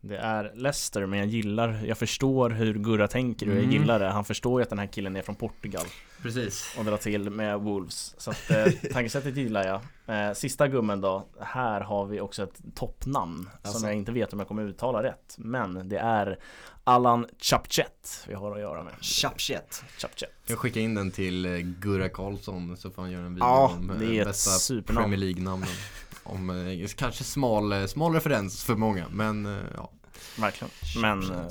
[0.08, 3.70] Det är Leicester men jag gillar Jag förstår hur Gurra tänker och jag Mm.
[3.70, 5.84] gillar det Han förstår ju att den här killen är från Portugal
[6.22, 6.74] Precis.
[6.78, 9.80] Och drar till med Wolves Så att eh, tankesättet gillar jag
[10.28, 13.78] eh, Sista gummen då Här har vi också ett toppnamn Alltså.
[13.78, 16.38] Som jag inte vet om jag kommer uttala rätt Men det är
[16.84, 19.82] Allan Chapchet Vi har att göra med Chapchet.
[19.98, 23.46] Chapchet Jag skickar in den till eh, Gurra Karlsson så får han göra en video
[23.46, 25.04] Ja, om eh, det är ett bästa supernamn.
[25.04, 25.68] Premier League-namnen.
[26.22, 29.90] Om eh, kanske smal, smal referens för många men eh, ja.
[30.38, 30.70] Verkligen.
[31.00, 31.46] Men eh,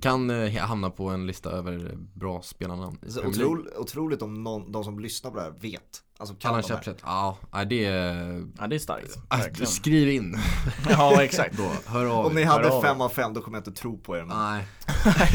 [0.00, 2.98] Kan eh, hamna på en lista över bra spelarnamn.
[3.24, 5.82] Otro, otroligt om någon, de som lyssnar på det här vet.
[6.18, 6.62] Alltså kan här.
[6.62, 8.46] Chapchet, ja det är...
[8.58, 9.18] Ja det är starkt.
[9.28, 9.66] Ah, Verkligen.
[9.66, 10.36] skriv in.
[10.90, 11.56] Ja exakt.
[11.56, 13.98] Då, hör av Om ni hade av fem av fem då kommer jag inte tro
[13.98, 14.24] på er.
[14.24, 14.36] Men...
[14.38, 14.66] Nej,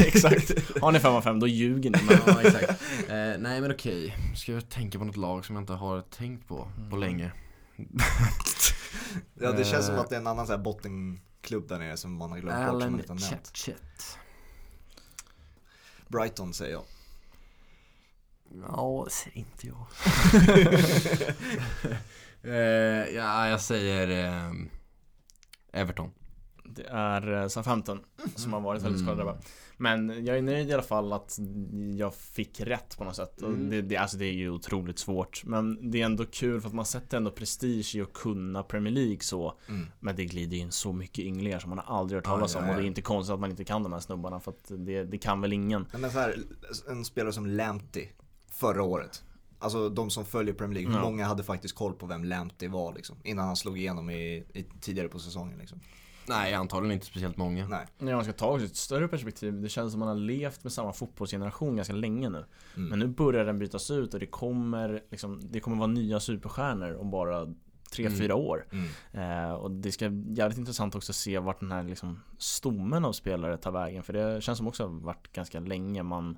[0.08, 0.52] Exakt.
[0.82, 1.98] Har ni 5 av 5 då ljuger ni.
[2.08, 2.70] Men ja, exakt.
[3.10, 6.48] Eh, nej men okej, ska jag tänka på något lag som jag inte har tänkt
[6.48, 6.56] på
[6.90, 7.00] på Mm.
[7.00, 7.32] länge.
[9.34, 10.02] Ja det känns som Eh.
[10.02, 12.82] att det är en annan så här bottenklubb där nere som man har glömt bort
[12.82, 13.58] som man inte har nämnt.
[16.08, 16.84] Brighton säger jag.
[18.68, 19.88] Ja, säger inte jag.
[22.54, 24.52] eh, ja, jag säger eh,
[25.72, 26.12] Everton.
[26.78, 28.00] Det är eh, Southampton
[28.36, 29.08] som har varit väldigt Mm.
[29.16, 29.38] skadade va?
[29.80, 31.40] Men jag är nöjd i alla fall att
[31.98, 33.70] jag fick rätt på något sätt Mm.
[33.70, 36.74] det, det, alltså det är ju otroligt svårt Men det är ändå kul för att
[36.76, 39.88] man sätter ändå prestige i att kunna Premier League så Mm.
[40.00, 42.60] Men det glider in så mycket ynglingar som man har aldrig hört Ja, talas ja,
[42.62, 42.72] om ja.
[42.72, 45.04] och det är inte konstigt att man inte kan de här snubbarna för att det,
[45.04, 46.36] det kan väl ingen Men så här,
[46.90, 48.08] en spelare som Lamptey
[48.52, 49.24] förra året.
[49.60, 51.02] Alltså de som följer Premier League, Ja.
[51.04, 53.16] många hade faktiskt koll på vem Lamptey var liksom?
[53.24, 55.80] Innan han slog igenom i, i tidigare på säsongen liksom.
[56.28, 57.68] Nej, antagligen inte speciellt många.
[57.68, 57.86] Nej.
[57.98, 60.74] När man ska ta också ett större perspektiv Det känns som man har levt med
[60.74, 62.90] samma fotbollsgeneration ganska länge nu Mm.
[62.90, 66.96] Men nu börjar den bytas ut och det kommer liksom, Det kommer vara nya superstjärnor
[66.96, 67.54] om bara
[67.92, 68.18] tre, Mm.
[68.18, 68.88] fyra år Mm.
[69.48, 73.06] Eh, och det ska bli jävligt intressant också att se vart den här liksom stommen
[73.06, 74.04] av spelare tar vägen.
[74.04, 76.38] För det känns som också varit ganska länge man,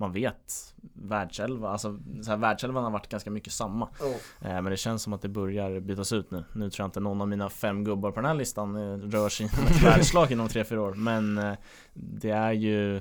[0.00, 3.84] man vet världselva, alltså så här, världselvan har varit ganska mycket samma.
[3.86, 4.16] Oh.
[4.40, 6.44] Men det känns som att det börjar bytas ut nu.
[6.52, 9.28] Nu tror jag inte någon av mina fem gubbar på den här listan eh, rör
[9.28, 10.94] sig inom ett världslag inom tre, fyra år.
[10.94, 11.54] Men eh,
[11.94, 13.00] det är ju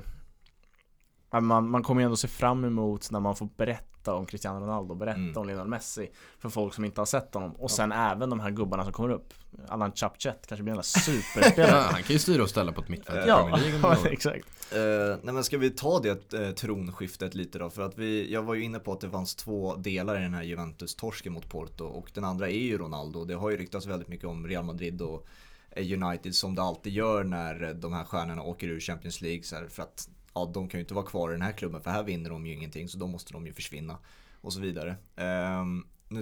[1.31, 4.95] man, man kommer ju ändå se fram emot när man får berätta om Cristiano Ronaldo,
[4.95, 5.37] berätta Mm.
[5.37, 7.51] om Lionel Messi för folk som inte har sett honom.
[7.51, 9.33] Och sen även de här gubbarna som kommer upp.
[9.67, 11.81] Allan Chapchet kanske blir en jävla Ja, superspelare.
[11.91, 14.07] han kan ju styra och ställa på ett mittfält i ja, år.
[14.07, 14.47] exakt.
[14.75, 14.79] Eh,
[15.23, 17.69] nej men ska vi ta det eh, tronskiftet lite då?
[17.69, 20.33] För att vi, jag var ju inne på att det fanns två delar i den
[20.33, 23.25] här Juventus-torsken mot Porto och den andra är ju Ronaldo.
[23.25, 25.27] Det har ju ryktats väldigt mycket om Real Madrid och
[25.75, 29.43] United som det alltid gör när de här stjärnorna åker ur Champions League.
[29.43, 31.81] Så här, för att ja, de kan ju inte vara kvar i den här klubben
[31.81, 33.97] för här vinner de ju ingenting så då måste de ju försvinna.
[34.41, 34.95] Och så vidare.
[35.15, 36.21] Ehm, nu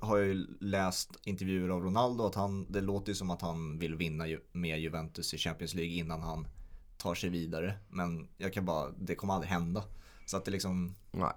[0.00, 3.78] har jag ju läst intervjuer av Ronaldo att han, det låter ju som att han
[3.78, 6.48] vill vinna med Juventus i Champions League innan han
[6.96, 7.78] tar sig vidare.
[7.88, 9.84] Men jag kan bara, det kommer aldrig hända.
[10.26, 11.32] Så att det liksom, Nej.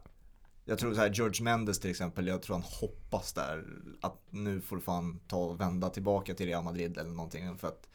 [0.66, 3.66] jag tror så här George Mendes till exempel, jag tror han hoppas där
[4.02, 7.58] att nu får fan ta och vända tillbaka till Real Madrid eller någonting.
[7.58, 7.88] För att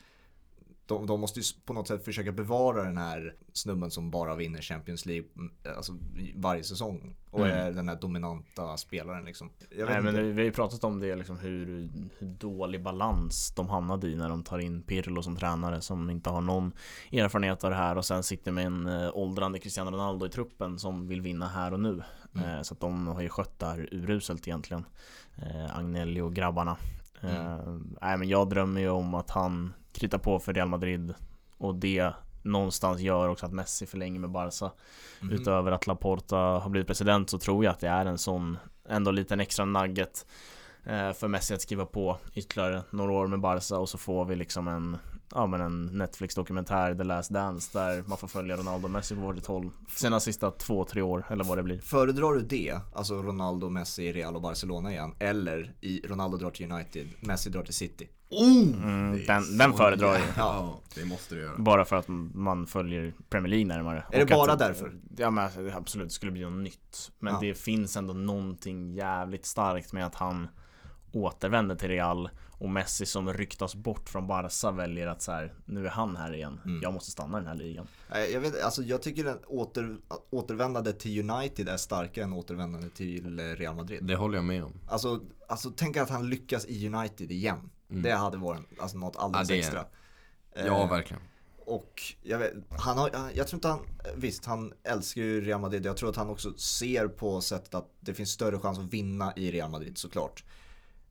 [0.86, 4.60] de, de måste ju på något sätt försöka bevara den här snubben som bara vinner
[4.62, 5.92] Champions League mm, alltså,
[6.34, 7.16] varje säsong.
[7.30, 7.58] Och Mm.
[7.58, 9.50] är den här dominanta spelaren liksom.
[9.70, 14.08] Nej men vi har ju pratat om det liksom hur, hur dålig balans de hamnade
[14.08, 16.72] i när de tar in Pirlo som tränare som inte har någon
[17.12, 20.78] erfarenhet av det här och sen sitter med en äh, åldrande Cristiano Ronaldo i truppen
[20.78, 22.02] som vill vinna här och nu.
[22.34, 22.48] Mm.
[22.50, 24.84] Eh, så att de har ju skött det här uruselt egentligen.
[25.36, 26.76] Eh, Agnelli och grabbarna.
[27.20, 31.14] Eh, nej men jag drömmer ju om att han kritar på för Real Madrid
[31.58, 34.70] och det någonstans gör också att Messi förlänger med Barca.
[35.20, 35.32] Mhm.
[35.32, 39.10] Utöver att Laporta har blivit president så tror jag att det är en sån ändå
[39.10, 40.26] liten extra nugget
[40.84, 44.36] eh, för Messi att skriva på ytterligare några år med Barca och så får vi
[44.36, 44.96] liksom en
[45.34, 49.20] ja, men en Netflix-dokumentär, The Last Dance, där man får följa Ronaldo och Messi på
[49.20, 51.78] varsitt håll sina sista två, tre år, eller vad det blir.
[51.80, 56.72] Föredrar du det, alltså Ronaldo, Messi, Real och Barcelona igen, eller i Ronaldo drar till
[56.72, 58.08] United, Messi drar till City?
[58.30, 60.22] Mm, Det är den, den föredrar jag.
[60.36, 61.58] Ja, det måste du göra.
[61.58, 64.04] Bara för att man följer Premier League närmare.
[64.12, 64.92] Är det bara att, därför?
[65.16, 67.12] Ja men alltså, det absolut skulle bli något nytt.
[67.18, 67.40] Men Ja.
[67.40, 70.48] det finns ändå någonting jävligt starkt med att han
[71.16, 75.86] återvänder till Real och Messi som ryktas bort från Barca väljer att så här, nu
[75.86, 76.60] är han här igen.
[76.64, 76.82] Mm.
[76.82, 77.86] Jag måste stanna i den här ligan.
[78.10, 79.96] Nej, Jag, vet, alltså jag tycker att åter,
[80.30, 84.04] återvändande till United är starkare än återvändande till eh, Real Madrid.
[84.04, 84.72] Det håller jag med om.
[84.88, 87.70] Alltså, alltså tänk att han lyckas i United igen.
[87.90, 88.02] Mm.
[88.02, 89.84] Det hade varit alltså, något alldeles Ja, det extra.
[90.54, 91.22] Ja, Eh, verkligen.
[91.66, 93.80] Och jag, vet, han har, jag tror inte han,
[94.16, 95.86] visst han älskar ju Real Madrid.
[95.86, 99.32] Jag tror att han också ser på sättet att det finns större chans att vinna
[99.36, 100.44] i Real Madrid såklart.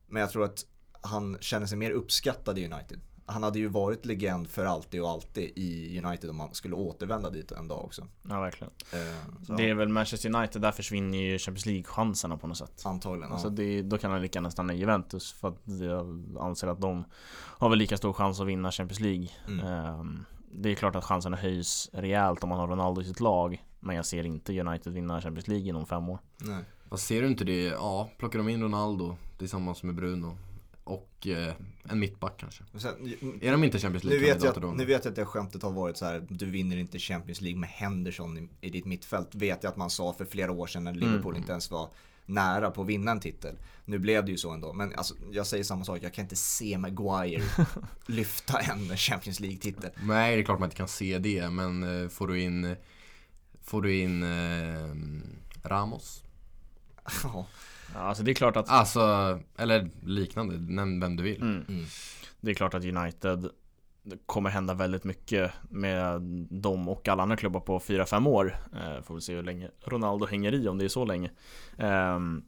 [0.07, 0.65] Men jag tror att
[1.01, 2.99] han känner sig mer uppskattad i United.
[3.27, 7.29] Han hade ju varit legend för alltid och alltid i United om han skulle återvända
[7.29, 8.07] dit en dag också.
[8.29, 8.73] Ja verkligen.
[8.93, 12.81] Eh, så, Det är väl Manchester United, där försvinner ju Champions League-chanserna på något sätt.
[12.85, 13.31] Antagligen.
[13.31, 13.51] Alltså ja.
[13.51, 17.05] det, då kan han lika gärna stanna i Juventus för att jag anser att de
[17.33, 19.27] har väl lika stor chans att vinna Champions League.
[19.47, 19.65] Mm.
[19.67, 23.65] Ehm, Det är klart att chanserna höjs rejält om man har Ronaldo i sitt lag.
[23.79, 26.19] Men jag ser inte United vinna Champions League inom fem år.
[26.37, 26.63] Nej.
[26.89, 27.63] Vad ser du inte det?
[27.65, 30.37] Ja, plockar de in Ronaldo tillsammans med Bruno
[30.83, 31.53] och eh,
[31.89, 32.63] en mittback kanske.
[32.77, 34.71] Sen, Är de inte Champions League-kandidater då?
[34.71, 37.59] nu vet jag att det skämtet har varit så här, du vinner inte Champions League
[37.59, 39.35] med Henderson i, i ditt mittfält.
[39.35, 41.41] Vet jag att man sa för flera år sedan när Liverpool Mm.
[41.41, 41.89] inte ens var
[42.25, 43.55] nära på att vinna en titel.
[43.85, 46.35] Nu blev det ju så ändå, men alltså, jag säger samma sak, jag kan inte
[46.35, 47.43] se Maguire
[48.07, 49.89] lyfta en Champions League-titel.
[50.03, 52.75] Nej, det är klart man inte kan se det, men eh, får du in
[53.63, 54.95] Får du in eh,
[55.69, 56.23] Ramos?
[57.23, 57.45] Ja.
[57.93, 61.41] Ja, Alltså det är klart att Alltså, eller liknande, nämn vem du vill.
[61.41, 61.85] mm, Mm.
[62.41, 63.49] Det är klart att United
[64.25, 68.55] kommer hända väldigt mycket med dem och alla andra klubbar på 4-5 år.
[68.73, 71.31] Eh, får vi se hur länge Ronaldo hänger i, om det är så länge.
[71.77, 72.43] Ehm,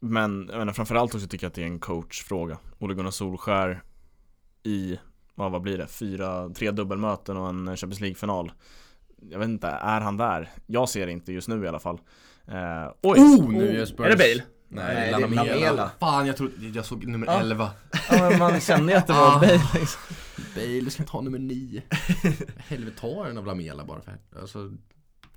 [0.00, 2.58] men jag menar, framförallt också tycker jag att det är en coachfråga.
[2.78, 3.82] Ole Gunnar Solskär
[4.62, 4.98] i,
[5.34, 8.52] vad, vad blir det, fyra, tre dubbelmöten och en Champions League-final.
[9.30, 10.50] Jag vet inte, är han där?
[10.66, 12.00] Jag ser det inte just nu i alla fall.
[12.46, 13.20] Eh, oj!
[13.20, 14.06] Oh, nu är Spurs.
[14.06, 14.42] Är det Bale?
[14.68, 15.54] Nej, Nej, Nej det är Lamela.
[15.54, 15.90] Lamela.
[16.00, 17.40] Fan, jag tror, jag såg nummer Ja.
[17.40, 17.70] 11.
[18.10, 19.40] Ja, men man kände ju att det var Ah.
[19.40, 20.00] Bale liksom.
[20.54, 21.82] Bale, du ska ta nummer 9.
[22.58, 24.72] Helvete, ta en av Lamela bara för Alltså,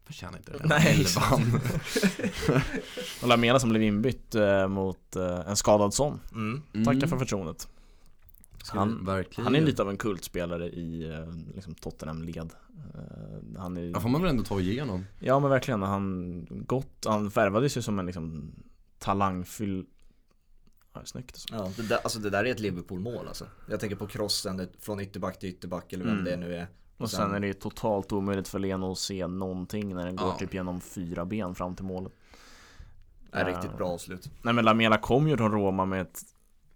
[0.06, 0.68] förtjänar inte det där.
[0.68, 1.60] Nej, Elvan.
[3.22, 6.20] Och Lamela som blev inbytt eh, mot eh, en skadad son.
[6.32, 6.62] Mm.
[6.86, 7.10] Tackar Mm.
[7.10, 7.68] för förtroendet.
[8.64, 9.44] Ska Han- vi verkligen.
[9.46, 12.50] Han är lite av en kultspelare i eh, liksom Tottenham-led.
[12.96, 15.06] Eh, han är, Ja, får man väl ändå ta igenom.
[15.20, 18.52] ja men verkligen, han gått, han värvades ju som en liksom
[19.02, 19.86] talangfull
[20.94, 21.56] Ja, snyggt alltså.
[21.56, 23.46] Ja, det där, alltså det där är ett Liverpool-mål alltså.
[23.70, 26.26] Jag tänker på crossen från ytterback till ytterback eller vem Mm.
[26.26, 26.68] det nu är.
[26.98, 30.28] Och sen är det ju totalt omöjligt för Leno att se någonting när den går
[30.28, 30.38] Ja.
[30.38, 32.12] typ genom fyra ben fram till målet.
[33.32, 33.56] är Ja.
[33.58, 34.30] riktigt bra avslut.
[34.42, 36.22] Nej men Lamela kom ju från Roma med ett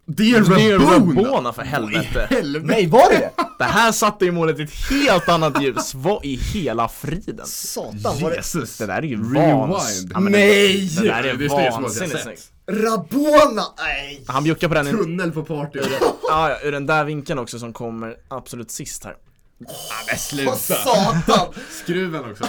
[0.08, 2.28] Det är Rabona för helvete!
[2.30, 2.66] Helvete!
[2.68, 3.64] Nej, var det det?
[3.64, 7.46] Här satte ju målet i ett helt annat ljus, vad i hela friden?
[7.46, 8.78] Satan, var det Jesus!
[8.78, 9.58] Det där är ju Rewind.
[9.70, 10.06] vans...
[10.14, 10.90] Ja, men Nej!
[10.98, 12.22] Det, där är Det jag vansinnigt sett.
[12.24, 12.52] snyggt.
[12.68, 13.64] Rabona!
[13.78, 14.24] Nej!
[14.28, 15.80] Han bjuckar på den i, Tunnel på party.
[16.30, 19.16] ja, ja, ur den där vinkeln också som kommer absolut sist här.
[20.36, 21.54] Men Vad satan!
[21.84, 22.44] Skruven också.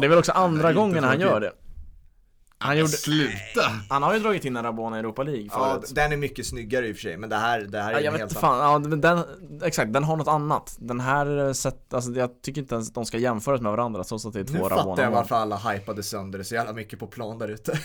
[0.00, 1.30] Det är väl också andra inte gången han tråkigt.
[1.32, 1.52] gör det.
[2.62, 3.62] Han, gjorde, Sluta!
[3.88, 5.92] han har ju dragit in en Rabona i Europa League Ja, förut.
[5.94, 7.98] den är mycket snyggare i och för sig, men det här, det här är Ja,
[7.98, 8.82] en jag vet helt annan.
[8.82, 9.24] ja, men den,
[9.62, 10.76] exakt, den har något annat.
[10.78, 14.26] Den här eh, sätt, alltså jag tycker inte ens de ska jämföras med varandra trots
[14.26, 16.72] att det är Nu två fattar jag Rabona varför alla hypade sönder det så jävla
[16.72, 17.78] mycket på plan där ute.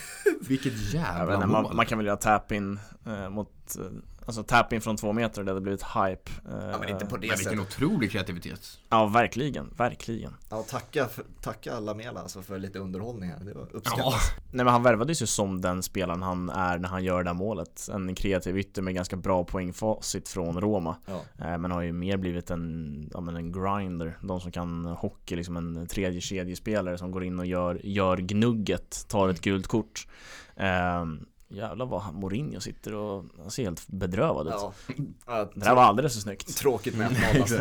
[0.48, 1.64] Vilket jävla mål.
[1.64, 3.86] man, man kan väl göra tap-in eh, mot, eh,
[4.28, 6.32] alltså tap-in från två meter, det hade blivit hype.
[6.52, 7.60] Eh, Ja men inte på det Men vilken sättet.
[7.60, 8.80] otrolig kreativitet.
[8.90, 10.34] Ja, verkligen, verkligen.
[10.50, 13.40] Ja, tacka, för, tacka Lamela alltså för lite underhållning här.
[13.40, 13.98] Det var uppskattat.
[14.06, 14.14] Ja.
[14.52, 17.36] Nej men han värvades ju som den spelaren han är när han gör det här
[17.38, 17.90] målet.
[17.94, 20.96] En kreativ ytter med ganska bra poängfacit från Roma.
[21.06, 21.46] Ja.
[21.46, 24.18] Eh, Men har ju mer blivit en, ja, men en grinder.
[24.22, 29.06] De som kan hockey, liksom en tredje kedjespelare som går in och gör, gör gnugget,
[29.08, 30.08] tar ett gult kort.
[30.56, 34.54] Um, jävlar vad han- Mourinho sitter och han ser helt bedrövad ut.
[34.56, 34.74] Ja.
[35.28, 36.58] Ja, Det där var alldeles för snyggt.
[36.58, 37.58] Tråkigt med 1-0 alltså.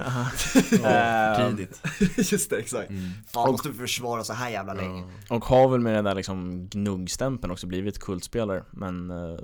[0.89, 1.83] Eh, Tidigt.
[2.33, 2.91] Just det, exakt.
[2.91, 3.03] Mm.
[3.29, 5.05] Fan, måste vi försvara så här jävla länge.
[5.31, 9.39] Och har väl med den där liksom gnuggstämpeln också blivit kultspelare Men eh,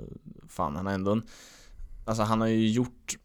[0.49, 1.23] fan han har ändå en,
[2.05, 3.15] Alltså han har ju gjort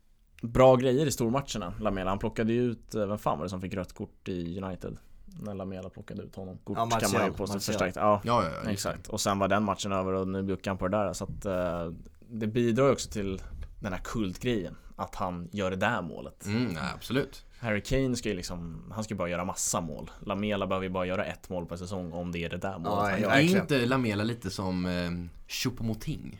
[0.42, 3.61] Bra grejer i stormatcherna Lamela, han plockade ju ut, eh, vem fan var det som
[3.61, 4.96] fick rött kort i United?
[5.42, 7.61] När Lamela plockade ut honom Kort Ja, kan man Martial, ju påstå Martial.
[7.61, 8.70] förstärkt Ja, Ja, ja, ja.
[8.70, 11.24] exakt Och sen var den matchen över och nu bjuckar han på det där så
[11.24, 11.92] att eh,
[12.31, 13.42] Det bidrar ju också till
[13.81, 16.46] den här kultgrejen att han gör det där målet.
[16.46, 17.44] Mm, nej, absolut.
[17.61, 20.11] Harry Kane ska ju liksom, han ska ju bara göra massa mål.
[20.20, 23.05] Lamela behöver ju bara göra ett mål per säsong om det är det där målet
[23.05, 23.31] Ja, han gör.
[23.31, 25.11] Är inte Lamela lite som eh,
[25.48, 26.38] Choupo-Moting?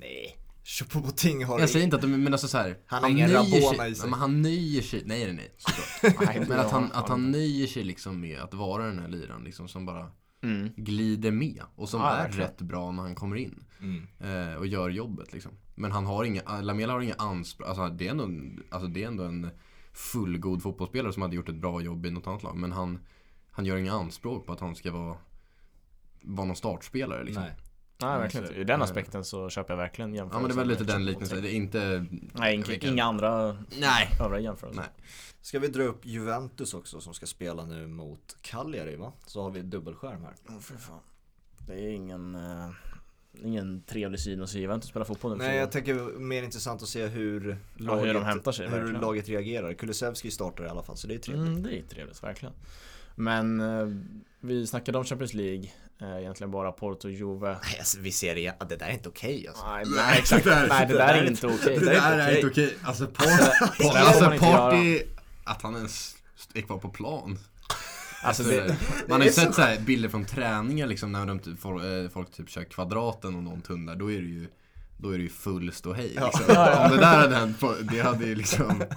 [0.00, 0.36] Nej.
[0.66, 3.50] Choupo-Moting har Jag säger inte att de, men alltså så här, Han har ingen Rabona
[3.78, 4.10] sig, i sig.
[4.10, 5.50] Men han nöjer sig, nej nej
[6.02, 9.44] nej Men att han, att han nöjer sig liksom med att vara den här liran
[9.44, 10.10] liksom som bara
[10.42, 10.68] Mm.
[10.76, 12.48] glider med och som Ja, är verkligen.
[12.48, 14.06] rätt bra när han kommer in Mm.
[14.50, 15.52] eh, och gör jobbet liksom.
[15.74, 19.02] Men han har inga, Lamela har inga anspråk, alltså det är ändå, en- alltså det
[19.02, 19.50] är ändå en
[19.92, 22.56] fullgod fotbollsspelare som hade gjort ett bra jobb i något annat lag.
[22.56, 22.98] Men han,
[23.50, 25.16] han gör inga anspråk på att han ska vara,
[26.22, 27.42] vara någon startspelare liksom.
[27.42, 27.52] Nej.
[27.98, 28.60] Nej verkligen inte.
[28.60, 30.42] Ur den aspekten så köper jag verkligen Ja jämförelsen.
[30.42, 34.08] men det väl lite den liknelsen, det är inte Nej, inga, vilka- inga andra Nej.
[34.20, 34.80] övriga jämförelser.
[34.80, 34.90] Nej.
[35.40, 39.12] Ska vi dra upp Juventus också som ska spela nu mot Cagliari va?
[39.26, 40.34] Så har vi dubbelskärm här.
[40.48, 41.00] Åh för fan.
[41.66, 42.70] Det är ingen, eh,
[43.42, 45.36] ingen trevlig syn att se Juventus spela fotboll nu.
[45.36, 45.60] för Nej tiden.
[45.60, 49.00] jag tänker mer intressant att se hur Ja, hur de hämtar sig, hur verkligen.
[49.00, 49.72] laget reagerar.
[49.74, 51.48] Kulusevski startar i alla fall så det är trevligt.
[51.48, 52.54] Mm, det är trevligt, verkligen.
[53.14, 53.88] Men eh,
[54.40, 57.48] vi snackade om Champions League, egentligen bara Porto och Juve.
[57.64, 59.66] Nej, alltså, vi ser det, att det där är inte okej alltså.
[59.66, 60.44] Nej, nej, exakt.
[60.44, 61.78] det där- nej, det där är inte okej.
[61.78, 62.66] Det Det är där inte är inte okej.
[62.66, 62.78] okej.
[62.84, 65.00] Alltså, party, så alltså party,
[65.44, 66.16] att han ens
[66.54, 67.38] är kvar på plan.
[68.22, 68.76] Alltså, Alltså, det,
[69.08, 71.84] man har ju så sett så här bilder från träningar liksom när de, typ- folk,
[71.84, 74.48] eh, folk typ kör kvadraten och någon tunnlar, då är det ju
[74.98, 76.24] då är det ju full ståhej Ja.
[76.34, 76.56] liksom.
[76.84, 78.88] Om det där hade hänt, på- det hade ju liksom nej,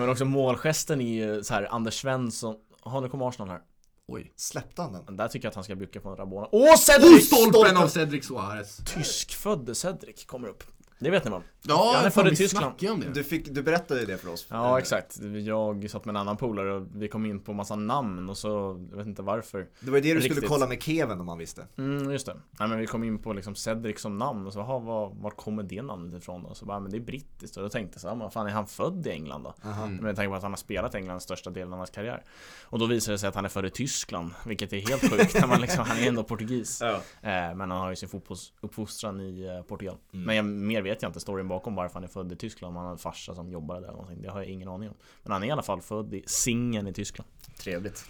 [0.00, 2.54] men också målgesten är ju så här Anders Svensson.
[2.80, 3.60] Har nu kommer Arsenal här.
[4.08, 4.32] Oj.
[4.36, 5.16] Släppte han den?
[5.16, 6.48] Där tycker jag att han ska bjucka på en Rabona.
[6.52, 7.26] Åh Oh, Cedric!
[7.26, 8.76] stolpen av Cedric Suarez!
[8.94, 10.64] Tyskfödde Cedric kommer upp.
[11.04, 11.42] Det vet ni va?
[11.62, 12.74] Ja, Han är fan, född i Tyskland.
[12.90, 13.06] om det.
[13.14, 14.46] Du, fick, du berättade ju det för oss.
[14.50, 15.18] Ja exakt.
[15.46, 18.80] Jag satt med en annan polare och vi kom in på massa namn och så,
[18.90, 19.66] jag vet inte varför.
[19.80, 20.50] Det var ju det du skulle Riktigt.
[20.50, 21.66] kolla med Kevin om man visste.
[21.78, 22.36] Mm, just det.
[22.58, 25.30] Nej men vi kom in på liksom Cedric som namn och så, aha, var, var
[25.30, 26.44] kommer det namnet ifrån?
[26.44, 27.56] Och så bara, men det är brittiskt.
[27.56, 29.54] Och då tänkte jag så, här, men fan är han född i England då?
[29.64, 29.84] Aha.
[29.84, 29.96] Mm.
[29.96, 32.22] Med tanke på att han har spelat i England största delen av hans karriär.
[32.62, 35.34] Och då visade det sig att han är född i Tyskland, vilket är helt sjukt.
[35.40, 36.80] när man liksom, han är ändå portugis.
[36.82, 36.94] Ja.
[36.94, 39.96] Eh, men han har ju sin fotbollsuppfostran i eh, Portugal.
[40.12, 40.26] Mm.
[40.26, 42.70] Men jag, mer vet jag inte storyn bakom varför han är född i Tyskland.
[42.70, 44.22] Om han har en farsa som jobbade där eller någonting.
[44.22, 44.94] Det har jag ingen aning om.
[45.22, 47.30] Men han är i alla fall född i Singen i Tyskland.
[47.58, 48.04] Trevligt.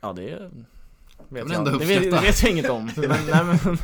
[0.00, 0.50] Ja det
[1.28, 2.84] vet men jag, ändå det, vet, det vet jag inget om.
[2.96, 3.76] Men, nej, men,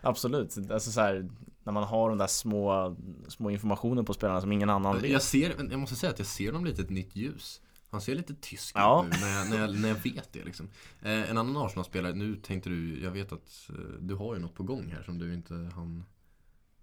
[0.00, 0.70] absolut.
[0.70, 1.28] Alltså så här,
[1.64, 2.96] när man har de där små,
[3.28, 5.10] små informationen på spelarna som ingen annan vet.
[5.10, 7.60] Jag ser, jag måste säga att jag ser dem lite ett nytt ljus.
[7.90, 9.06] Han ser lite tysk Ja.
[9.06, 10.68] ut nu när jag, när, jag, när jag vet det liksom.
[11.02, 14.54] Eh, en annan Arsenal-spelare, nu tänkte du, jag vet att eh, du har ju något
[14.54, 16.04] på gång här som du inte hann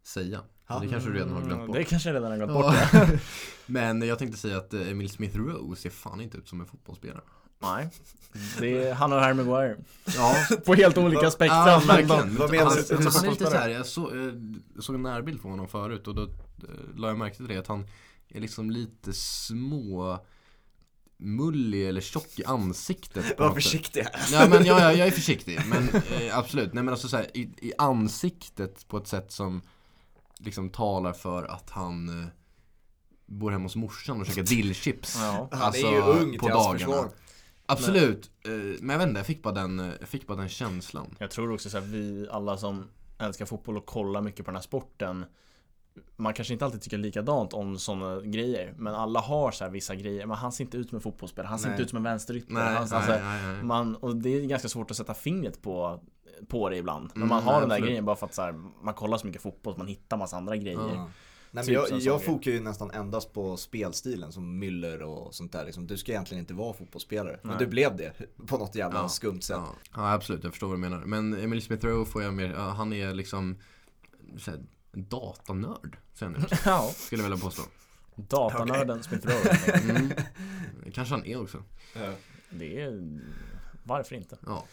[0.03, 0.41] säga.
[0.67, 0.79] Ja.
[0.79, 1.75] Det kanske du redan har glömt Mm, bort.
[1.75, 2.75] Det kanske jag redan har glömt bort.
[2.75, 2.87] Ja.
[2.93, 3.07] Ja.
[3.65, 6.67] Men jag tänkte säga att eh, Emil Smith Rowe ser fan inte ut som en
[6.67, 7.21] fotbollsspelare.
[7.59, 7.89] Nej.
[8.59, 9.77] Det är han och Harry Maguire.
[10.05, 10.35] Ja,
[10.65, 11.59] På helt olika spektrum.
[11.59, 12.35] Ja, men verkligen.
[12.35, 12.95] Vad menar han, du?
[12.95, 14.33] alltså, han är lite så här, jag så, eh,
[14.79, 16.29] såg en närbild på honom förut och då eh,
[16.95, 17.87] la jag märke till det att han
[18.29, 20.19] är liksom lite små
[21.17, 23.39] mullig eller tjock i ansiktet.
[23.39, 24.11] Var försiktig här.
[24.31, 26.73] Ja men ja, ja, jag är försiktig, men eh, absolut.
[26.73, 29.61] Nej men alltså så här, i, i ansiktet på ett sätt som
[30.43, 32.25] liksom talar för att han eh,
[33.25, 35.17] bor hemma hos morsan och käkar dillchips.
[35.19, 35.47] Ja.
[35.51, 36.77] Han Alltså, är ju ung på till dagarna.
[36.79, 37.09] försvar.
[37.65, 41.15] Absolut, eh, men jag vet inte, jag fick bara den, jag fick bara den känslan.
[41.19, 44.55] Jag tror också så här, vi alla som älskar fotboll och kollar mycket på den
[44.55, 45.25] här sporten
[46.15, 49.95] Man kanske inte alltid tycker likadant om sådana grejer Men alla har så här vissa
[49.95, 51.73] grejer Men han ser inte ut som en fotbollsspelare Han ser Nej.
[51.73, 53.19] inte ut som en vänsterytter alltså,
[53.63, 55.99] man, Och det är ganska svårt att sätta fingret på
[56.47, 57.89] På det ibland Men Mm, man har nej, den där absolut.
[57.89, 58.51] grejen bara för att så här,
[58.83, 61.07] Man kollar så mycket fotboll så man hittar massa andra grejer Ja.
[61.55, 65.51] Nej, men Typ jag, jag fokar ju nästan endast på spelstilen som Müller och sånt
[65.51, 65.87] där liksom.
[65.87, 67.39] Du ska egentligen inte vara fotbollsspelare.
[67.43, 68.13] Men du blev det
[68.47, 69.09] på något jävla Ja.
[69.09, 69.57] skumt sätt.
[69.59, 69.75] Ja.
[69.95, 70.99] ja absolut, jag förstår vad du menar.
[71.05, 73.57] Men Emil Smith Rowe får jag mer, han är liksom
[74.37, 74.59] så här,
[74.93, 75.97] en datanörd.
[76.13, 77.61] Sen ut, Ja, skulle jag vilja påstå.
[78.15, 80.11] datanörden Smith Rowe Mm.
[80.93, 81.63] Kanske han är också.
[82.49, 83.19] Det är
[83.83, 84.37] Varför inte?
[84.45, 84.65] Ja.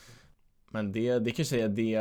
[0.70, 1.98] Men det, det kan jag säga det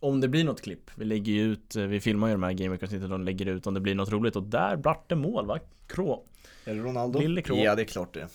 [0.00, 3.12] Om det blir något klipp Vi lägger ju ut Vi filmar ju de här Gameweek-avsnitten
[3.12, 5.58] och lägger ut om det blir något roligt och där vart det mål va?
[5.86, 6.24] Krå
[6.64, 7.20] Är det Ronaldo?
[7.20, 7.56] Lille Krå.
[7.56, 8.28] Ja, det är klart det.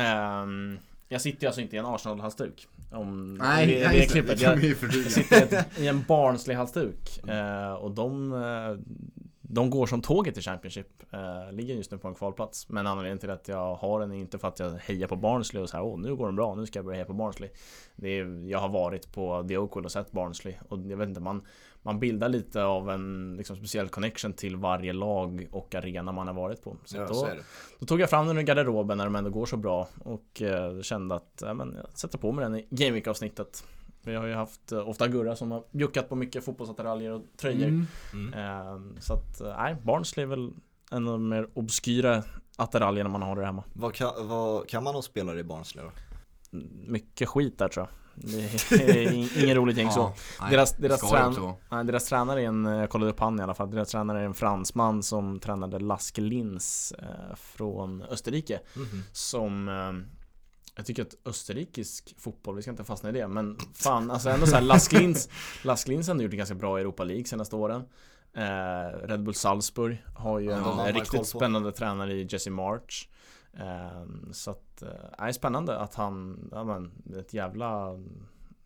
[0.00, 4.40] Ehm, Jag sitter ju alltså inte i en Arsenal-halsduk Om Nej, det just det, klippet.
[4.40, 8.94] Jag, vi jag sitter i, ett, i en Barnsley-halsduk eh, Och de eh,
[9.40, 12.68] De går som tåget i Championship eh, Ligger just nu på en kvalplats.
[12.68, 15.62] Men anledningen till att jag har den är inte för att jag hejar på Barnsley
[15.62, 17.50] och så här, åh nu går de bra, nu ska jag börja heja på Barnsley.
[17.96, 21.20] Det är, Jag har varit på The Oakwood och sett Barnsley och jag vet inte,
[21.20, 21.42] man
[21.88, 26.34] Man bildar lite av en liksom, speciell connection till varje lag och arena man har
[26.34, 27.28] varit på så Ja, då, så
[27.78, 30.80] då tog jag fram den ur garderoben när de ändå går så bra och eh,
[30.80, 33.64] kände att ja, men, jag sätter på mig den i Gameweek-avsnittet
[34.02, 37.68] Vi har ju haft eh, ofta Gurra som har bjuckat på mycket fotbollsattiraljer och tröjor
[37.68, 37.86] Mm.
[38.12, 38.34] Mm.
[38.34, 40.52] Ehm, Så att, eh, nej, Barnsley är väl
[40.90, 42.22] En av de mer obskyra
[42.56, 43.64] attiraljerna man har där hemma.
[43.72, 45.90] Vad kan, vad, kan man ha spelare i Barnsley då?
[46.86, 47.94] Mycket skit där tror jag.
[48.70, 50.12] Det är in- ingen roligt gäng så.
[50.40, 51.54] nej, Deras- deras trän-.
[51.70, 54.24] Nej, deras tränare är en, jag kollade upp han i alla fall, deras tränare är
[54.24, 58.60] en fransman som tränade Lask Linz eh, från Österrike.
[58.76, 59.02] Mhm.
[59.12, 60.14] Som eh,
[60.76, 64.46] jag tycker att österrikisk fotboll, vi ska inte fastna i det, men fan alltså ändå
[64.46, 65.28] såhär Lask Linz
[65.64, 67.82] Lask Linz har ändå gjort det ganska bra i Europa League senaste åren
[68.36, 73.08] eh, Red Bull Salzburg har ju Ja, en koll riktigt spännande tränare i Jesse March
[73.12, 73.17] eh,
[74.32, 74.88] Så att, eh,
[75.18, 78.00] är spännande att han, ja men, ett jävla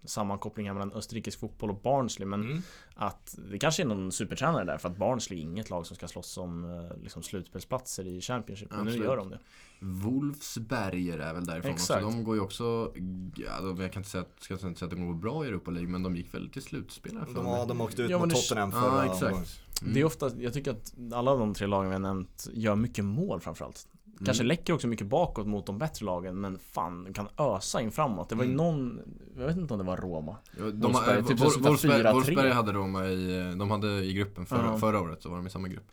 [0.05, 2.63] sammankoppling här mellan österrikisk fotboll och Barnsley men Mm.
[2.95, 6.09] att det kanske är någon supertränare där för att Barnsley är inget lag som ska
[6.09, 9.07] slåss om eh, liksom, slutspelsplatser i Championship men nu Absolut.
[9.07, 9.39] gör de det
[9.81, 12.05] Wolfsberger är väl därifrån Exakt.
[12.05, 12.17] också.
[12.17, 12.93] De går ju också,
[13.37, 15.71] ja, jag kan inte säga, att- ska inte säga att de går bra i Europa
[15.71, 18.29] League men de gick väl till slutspel här för har, de åkte ut Ja, mot
[18.31, 19.13] det- Tottenham Ja, förra omgången.
[19.43, 19.63] exakt.
[19.83, 19.95] Mm.
[19.95, 23.05] Det är ofta, jag tycker att alla de tre lagen vi har nämnt gör mycket
[23.05, 23.87] mål framförallt
[24.25, 24.49] Kanske Mm.
[24.49, 28.35] läcker också mycket bakåt mot de bättre lagen men fan kan ösa in framåt Det
[28.35, 28.57] var ju Mm.
[28.57, 29.01] någon,
[29.39, 32.13] jag vet inte om det var Roma De, Wolfsberg, typ Wolfsberg, Wolfsberg, 4-3.
[32.13, 34.79] Wolfsberg hade Roma i, de hade i gruppen förra, Ja.
[34.79, 35.87] förra året så var de i samma grupp.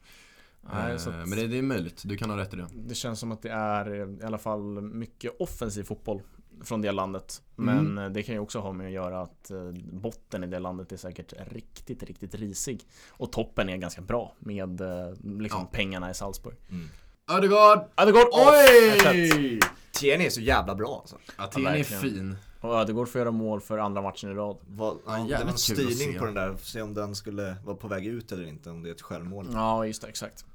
[0.73, 2.67] Nej, Eh, att- Men det, det är möjligt, du kan ha rätt i det.
[2.75, 6.21] Det känns som att det är eh, i alla fall mycket offensiv fotboll
[6.63, 7.75] från det landet Mm.
[7.93, 10.59] Men eh, det kan ju också ha med att göra att eh, botten i det
[10.59, 15.69] landet är säkert riktigt, riktigt risig Och toppen är ganska bra med eh, liksom Ja.
[15.71, 16.87] pengarna i Salzburg Mm.
[17.29, 17.79] Ödegaard!
[17.97, 18.27] Ödegård!
[18.31, 19.59] Oj!
[19.91, 21.15] Tierney är så jävla bra alltså.
[21.37, 22.01] Ja, är verkligen.
[22.01, 22.37] fin.
[22.61, 25.51] Och Ödegård får göra mål för andra matchen i rad Vad, Ja, ja, det var
[25.51, 28.69] en styrning på den där, se om den skulle vara på väg ut eller inte,
[28.69, 29.47] om det är ett självmål.
[29.53, 30.45] Ja, just det, exakt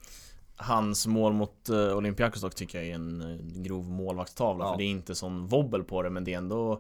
[0.57, 4.71] Hans mål mot uh, Olympiakos dock tycker jag är en eh, grov målvaktstavla Ja.
[4.71, 6.73] För det är inte sån wobbel på det men det är ändå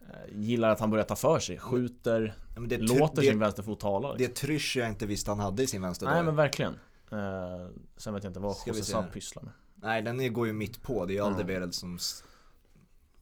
[0.00, 3.38] eh, Gillar att han börjar ta för sig, skjuter, Ja, men det, tr- låter sin
[3.38, 4.26] vänsterfot tala liksom.
[4.28, 6.78] det trysch jag inte visste han hade i sin vänster Nej men verkligen
[7.12, 10.32] uh, Sen vet jag inte vad Ska vi José se Saab pysslar med Nej, den
[10.32, 11.06] går ju mitt på.
[11.06, 11.26] Det är ju Ja.
[11.26, 11.98] Alderweireld som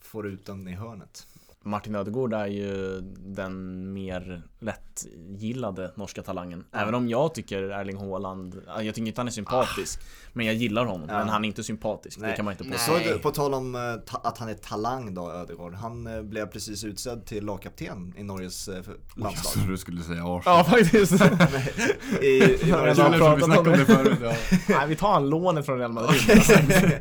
[0.00, 1.26] får ut den i hörnet.
[1.64, 6.78] Martin Ödegård är ju den mer lättgillade norska talangen Ja.
[6.78, 10.00] Även om jag tycker Erling Haaland ja, Jag tycker inte han är sympatisk
[10.32, 11.18] Men jag gillar honom, Ja.
[11.18, 13.80] men han är inte sympatisk Det kan man inte påstå Så på tal om eh,
[14.22, 15.74] att han är talang då, Ödegaard.
[15.74, 19.52] Han eh, blev precis utsedd till lagkapten i Norges eh, för- Jag landslag.
[19.52, 20.58] trodde du skulle säga Arsenal.
[20.58, 21.12] Ja faktiskt
[22.22, 23.18] I, i Norges landslag.
[23.18, 24.18] pratat vi om snackade om det förut.
[24.22, 24.32] Ja.
[24.68, 26.20] Nej vi tar han lånet från Real Madrid.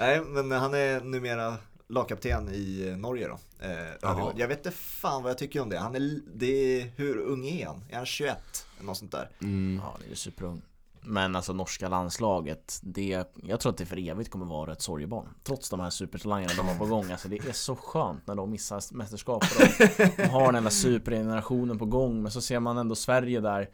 [0.00, 1.54] Nej, men han är numera
[1.90, 3.38] lagkapten i Norge då.
[3.66, 4.32] Eh.
[4.36, 5.78] Jag vet inte fan vad jag tycker om det.
[5.78, 7.84] Han är, det är, hur ung är han?
[7.90, 8.66] Är han 21?
[8.76, 9.30] Eller något sånt där.
[9.42, 9.80] Mm.
[9.84, 10.62] Ja, det är superung.
[11.02, 15.28] Men alltså norska landslaget, det, jag tror att det för evigt kommer vara ett sorgebarn.
[15.42, 17.10] Trots de här supertalangerna de har på gång.
[17.10, 19.44] Alltså det är så skönt när de missar mästerskap.
[19.58, 22.22] De, de har den där supergenerationen på gång.
[22.22, 23.70] Men så ser man ändå Sverige där,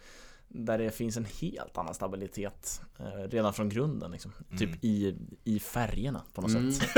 [0.64, 2.80] där det finns en helt annan stabilitet.
[2.98, 4.32] Eh, redan från grunden liksom.
[4.58, 6.72] Typ i, i färgerna på något Mm.
[6.72, 6.88] sätt.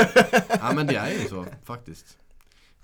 [0.49, 2.19] Ja men det är ju så faktiskt.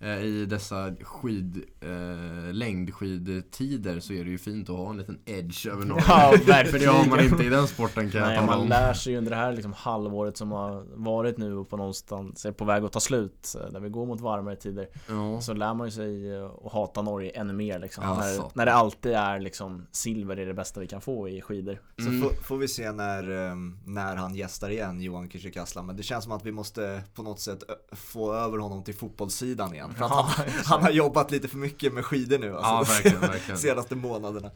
[0.01, 5.18] Eh, I dessa skid, eh, längdskidtider så är det ju fint att ha en liten
[5.24, 5.99] edge över någon.
[6.09, 8.92] Ja, För det har man inte i den sporten kan jag Nej, tala man lär
[8.92, 12.53] sig ju under det här liksom halvåret som har varit nu och på någonstans är
[12.53, 13.55] på väg att ta slut.
[13.64, 14.88] eh, Där vi går mot varmare tider.
[15.09, 15.40] Ja.
[15.40, 18.05] Så lär man ju sig eh, att hata Norge ännu mer liksom.
[18.05, 21.40] Ja, när, när det alltid är liksom silver är det bästa vi kan få i
[21.40, 21.80] skidor.
[21.99, 22.22] Så Mm.
[22.22, 25.82] får, får vi se när, eh, när han gästar igen, Johan Kücükasla.
[25.82, 29.74] Men det känns som att vi måste på något sätt få över honom till fotbollssidan
[29.74, 29.84] igen.
[29.95, 32.95] För att Ja, han, han har jobbat lite för mycket med skidor nu Ja alltså,
[32.95, 33.59] verkligen, verkligen.
[33.59, 34.51] senaste månaderna.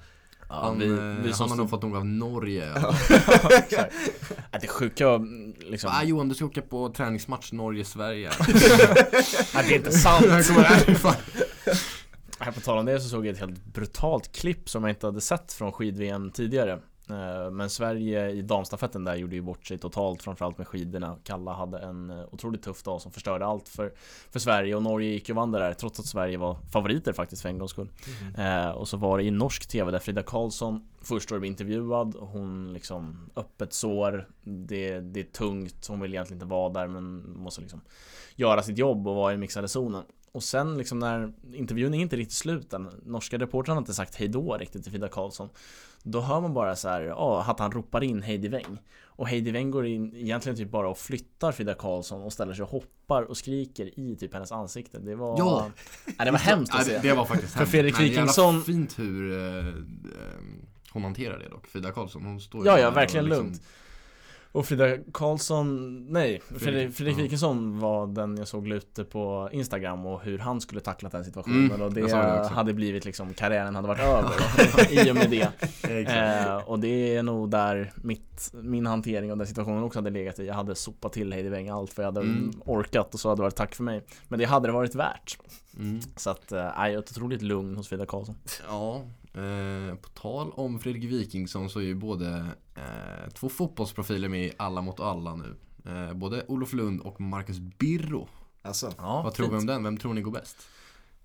[0.49, 2.73] Ja, Han, vi, eh, vi som han har nog fått nog av Norge.
[4.51, 5.91] Att det sjuka mm, liksom...
[5.95, 8.29] Ah, Johan du ska åka på träningsmatch Norge-Sverige.
[8.31, 10.27] att det är inte sant!
[12.41, 15.07] Här på tal om det så såg jag ett helt brutalt klipp som jag inte
[15.07, 16.79] hade sett från skid-VM tidigare
[17.53, 21.17] Men Sverige i damstafetten där gjorde ju bort sig totalt framförallt med skidorna.
[21.25, 23.93] Kalla hade en eh, otroligt tuff dag som förstörde allt för,
[24.31, 24.75] för Sverige.
[24.75, 27.59] Och Norge gick och vann det där trots att Sverige var favoriter faktiskt för en
[27.59, 27.89] gångs skull.
[28.39, 32.15] Eh, Och så var det i norsk TV där Frida Karlsson först blev intervjuad.
[32.21, 34.29] Hon liksom öppet sår.
[34.43, 37.81] Det, det är tungt, hon vill egentligen inte vara där men måste liksom
[38.37, 40.03] göra sitt jobb och vara i mixade zonen.
[40.33, 42.91] Och sen liksom när intervjun är inte riktigt slut än.
[43.05, 45.49] Norska reportern har inte sagt hejdå riktigt till Frida Karlsson
[46.03, 49.51] Då hör man bara så här, ja, att han ropar in Heidi Weng Och Heidi
[49.51, 53.23] Weng går in egentligen typ bara och flyttar Frida Karlsson och ställer sig och hoppar
[53.23, 55.39] och skriker i typ hennes ansikte Det var...
[55.39, 55.71] Ja.
[56.19, 57.71] ja det var hemskt att Ja, se det, det var faktiskt För hemskt.
[57.73, 59.75] Fredrik Men jävla Wikingsson- fint hur eh, eh,
[60.93, 62.25] hon hanterar det dock, Frida Karlsson.
[62.25, 63.63] Hon står ju Ja, ja, verkligen liksom- lugnt.
[64.53, 67.19] Och Frida Karlsson, nej, Fredrik, Fredrik.
[67.19, 71.65] Wikingsson var den jag såg ute på Instagram och hur han skulle tacklat den situationen
[71.71, 74.33] Mm, och det, jag det hade blivit liksom, karriären hade varit över
[75.07, 75.49] i och med det.
[76.09, 80.39] Eh, och det är nog där mitt, min hantering av den situationen också hade legat
[80.39, 80.47] i.
[80.47, 82.53] Jag hade sopat till Heidi Weng allt vad jag hade Mm.
[82.65, 84.05] orkat och så hade det varit tack för mig.
[84.29, 85.39] Men det hade det varit värt.
[85.79, 86.01] Mm.
[86.17, 88.35] Så att, eh, nej, ett otroligt lugn hos Frida Karlsson.
[88.69, 89.03] Ja,
[89.35, 94.53] eh, på tal om Fredrik Wikingsson så är ju både eh, två fotbollsprofiler med i
[94.57, 95.57] Alla mot alla nu.
[95.85, 98.29] Eh, både Olof Lund och Marcus Birro.
[98.63, 99.85] Alltså, Ja, Vad tror vi om den?
[99.85, 100.57] Vem tror ni går bäst?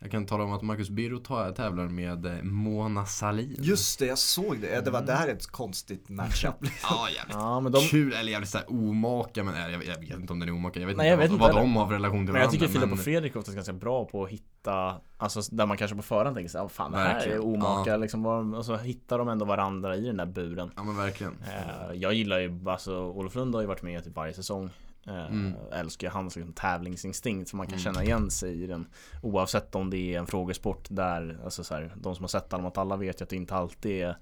[0.03, 1.19] Jag kan tala om att Marcus Birro
[1.53, 3.55] tävlar med eh, Mona Sahlin.
[3.59, 4.85] just det, jag såg det.
[4.85, 6.53] Det, var, det här är ett konstigt matchup.
[6.83, 10.33] Ja, jävligt Ja, men de, kul, eller jävligt såhär omaka men jag, jag vet inte
[10.33, 10.79] om den är omaka.
[10.79, 12.41] Jag vet Nej, inte jag vet vad, inte vad de har för relation till Men
[12.41, 12.51] jag varandra.
[12.51, 15.77] tycker Filip men- och Fredrik är oftast ganska bra på att hitta Alltså där man
[15.77, 17.37] kanske på förhand tänker såhär, fan det här Verkligen.
[17.37, 17.97] är omaka Ja.
[17.97, 21.33] liksom, och så hittar de ändå varandra i den där buren Ja men verkligen.
[21.43, 24.69] eh, Jag gillar ju, alltså Olof Lund har ju varit med typ varje säsong
[25.07, 25.53] eh, Mm.
[25.71, 27.83] Älskar ju hans liksom, tävlingsinstinkt så man kan Mm.
[27.83, 28.87] känna igen sig i den
[29.21, 32.63] Oavsett om det är en frågesport där, alltså så här, de som har sett alla
[32.63, 34.17] mot alla vet ju att det inte alltid är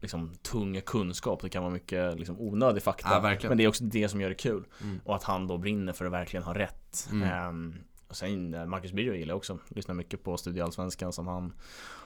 [0.00, 3.48] liksom tung kunskap, det kan vara mycket liksom, onödig fakta Ja, verkligen.
[3.50, 5.00] Men det är också det som gör det kul Mm.
[5.04, 7.08] och att han då brinner för att verkligen ha rätt.
[7.12, 7.28] Mm.
[7.28, 7.74] Ehm,
[8.08, 9.58] och sen eh, Marcus Birro gillar jag också.
[9.68, 11.52] Lyssnar mycket på Studieallsvenskan som han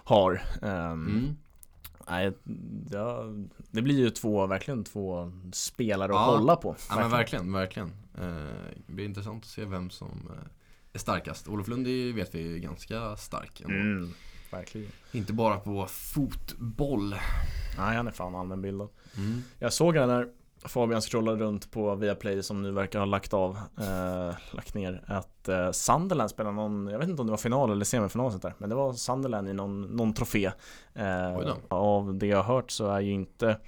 [0.04, 0.42] har.
[0.62, 1.36] Ehm, Mm.
[2.10, 2.32] nej,
[2.90, 3.24] ja,
[3.70, 6.36] det blir ju två, verkligen två spelare att Ja.
[6.36, 6.76] hålla på.
[6.90, 7.92] Ja men verkligen, verkligen.
[8.18, 10.48] Eh, det blir intressant att se vem som eh,
[10.92, 11.48] är starkast.
[11.48, 13.60] Olof Lund vet vi är ganska stark.
[13.60, 14.10] Mm,
[14.50, 14.90] verkligen.
[15.12, 17.10] Inte bara på fotboll.
[17.78, 18.88] Nej, han är fan allmänbildad.
[19.16, 19.42] Mm.
[19.58, 20.28] Jag såg den när
[20.68, 25.48] Fabian scrollade runt på Viaplay som nu verkar ha lagt av, eh, lagt ner att
[25.48, 28.54] eh, Sunderland spelade någon, jag vet inte om det var final eller semifinal sånt där,
[28.58, 30.50] men det var Sunderland i någon, någon trofé.
[30.94, 33.58] Eh, av det jag har hört så är ju inte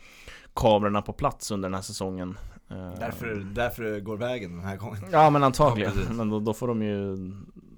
[0.55, 2.39] kamerorna på plats under den här säsongen.
[2.71, 5.03] Eh, Därför, därför går vägen den här gången.
[5.13, 7.17] Ja men antagligen, Ja, men då, då får de ju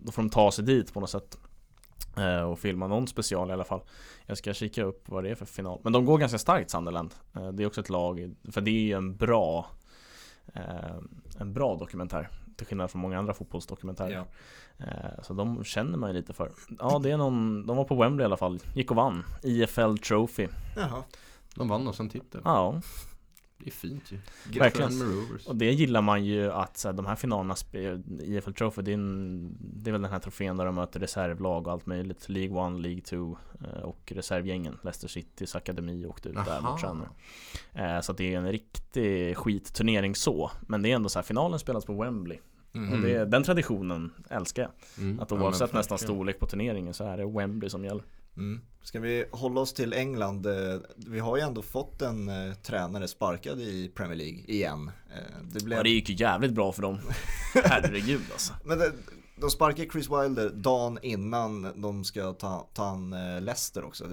[0.03, 1.39] Då får de ta sig dit på något sätt.
[2.17, 3.81] Eh, Och filma någon special i alla fall.
[4.27, 5.81] Jag ska kika upp vad det är för final.
[5.85, 7.15] Men de går ganska starkt Sunderland.
[7.37, 9.67] Eh, Det är också ett lag, för det är ju en bra
[10.55, 10.97] eh,
[11.39, 12.29] En bra dokumentär.
[12.57, 14.11] Till skillnad från många andra fotbollsdokumentärer.
[14.11, 14.25] Ja.
[15.23, 16.51] Så de känner man ju lite för.
[16.79, 18.59] Ja det är någon, de var på Wembley i alla fall.
[18.75, 19.25] Gick och vann.
[19.43, 20.49] IFL Trophy.
[20.77, 21.03] Jaha.
[21.55, 22.41] De vann oss en titel.
[22.45, 22.81] Ja,
[23.65, 24.19] Det är fint ju.
[24.59, 24.99] Verkligen.
[24.99, 25.47] Med Rovers.
[25.47, 27.55] Och det gillar man ju att så här, de här finalerna,
[28.23, 31.67] IFL Trophy, det är, en, det är väl den här trofén där de möter reservlag
[31.67, 32.29] och allt möjligt.
[32.29, 34.79] League 1, League 2 eh, och reservgängen.
[34.83, 37.09] Leicester Citys akademi åkte ut där mot Tranmere.
[37.73, 40.51] Eh, Så det är en riktig skitturnering så.
[40.69, 42.39] Men det är ändå så här, finalen spelas på Wembley.
[42.75, 42.93] Mm.
[42.93, 44.71] Och det, den traditionen älskar jag.
[45.05, 45.21] Mm.
[45.21, 46.15] Att Ja, oavsett nästan verkligen.
[46.15, 48.05] storlek på turneringen så är det Wembley som gäller.
[48.41, 48.61] Mm.
[48.83, 50.47] Ska vi hålla oss till England?
[50.47, 54.91] Eh, Vi har ju ändå fått en eh, tränare sparkad i Premier League igen.
[55.15, 55.77] Eh, Det blev...
[55.79, 56.99] Ja, det gick ju jävligt bra för dem.
[57.65, 58.53] Herregud alltså.
[58.65, 58.93] Men det,
[59.37, 64.05] de sparkar Chris Wilder dagen innan de ska ta, ta an eh, Leicester också.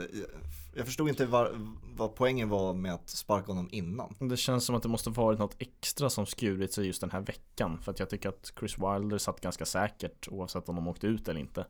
[0.77, 1.47] Jag förstod inte vad,
[1.95, 4.15] vad poängen var med att sparka honom innan.
[4.19, 7.21] Det känns som att det måste varit något extra som skurit sig just den här
[7.21, 7.79] veckan.
[7.81, 11.27] För att jag tycker att Chris Wilder satt ganska säkert oavsett om de åkte ut
[11.27, 11.65] eller inte.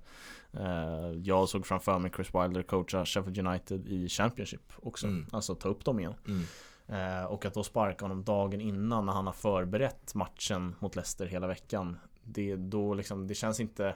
[0.53, 5.07] Eh, Jag såg framför mig Chris Wilder coacha Sheffield United i Championship också.
[5.07, 5.25] Mm.
[5.31, 6.13] Alltså ta upp dem igen.
[6.27, 6.43] Mm.
[7.21, 11.25] Eh, Och att då sparka honom dagen innan när han har förberett matchen mot Leicester
[11.25, 11.97] hela veckan.
[12.23, 13.95] Det, då liksom, det känns inte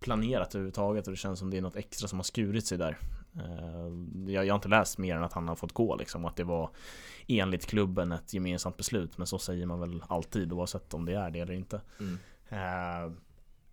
[0.00, 2.98] planerat överhuvudtaget och det känns som det är något extra som har skurit sig där.
[3.38, 6.30] Eh, Jag, jag har inte läst mer än att han har fått gå liksom och
[6.30, 6.70] att det var
[7.28, 9.18] enligt klubben ett gemensamt beslut.
[9.18, 11.80] Men så säger man väl alltid oavsett om det är det eller inte.
[12.00, 12.18] Mm.
[12.48, 13.12] Eh,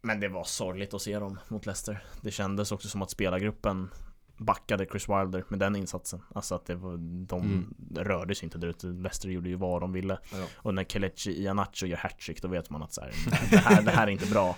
[0.01, 2.03] Men det var sorgligt att se dem mot Leicester.
[2.21, 3.89] Det kändes också som att spelargruppen
[4.37, 6.21] backade Chris Wilder med den insatsen.
[6.35, 6.97] Alltså att det var,
[7.27, 7.73] de Mm.
[7.95, 8.87] rörde sig inte där ute.
[8.87, 10.17] Leicester gjorde ju vad de ville.
[10.33, 10.45] Ja.
[10.57, 13.11] Och när Kelechi Iheanacho gör hattrick då vet man att så här,
[13.51, 14.55] det, här, det här är inte bra.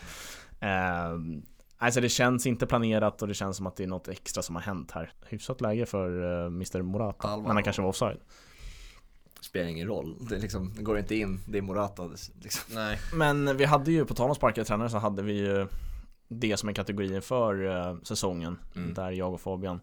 [0.60, 1.14] Eh,
[1.78, 4.56] alltså det känns inte planerat och det känns som att det är något extra som
[4.56, 5.14] har hänt här.
[5.30, 7.28] Hyfsat läge för uh, Mr Morata.
[7.28, 7.48] Alvaro.
[7.48, 8.20] Men han kanske var offside.
[9.42, 10.16] Spelar ingen roll.
[10.30, 11.40] Det, är liksom, det går inte in.
[11.48, 12.10] Det är Morata.
[12.42, 12.76] Liksom.
[12.76, 13.00] Nej.
[13.14, 15.68] Men vi hade ju, på tal om sparkade tränare så hade vi ju
[16.28, 18.60] det som en kategori inför eh, säsongen.
[18.76, 18.94] Mm.
[18.94, 19.80] Där jag och Fabian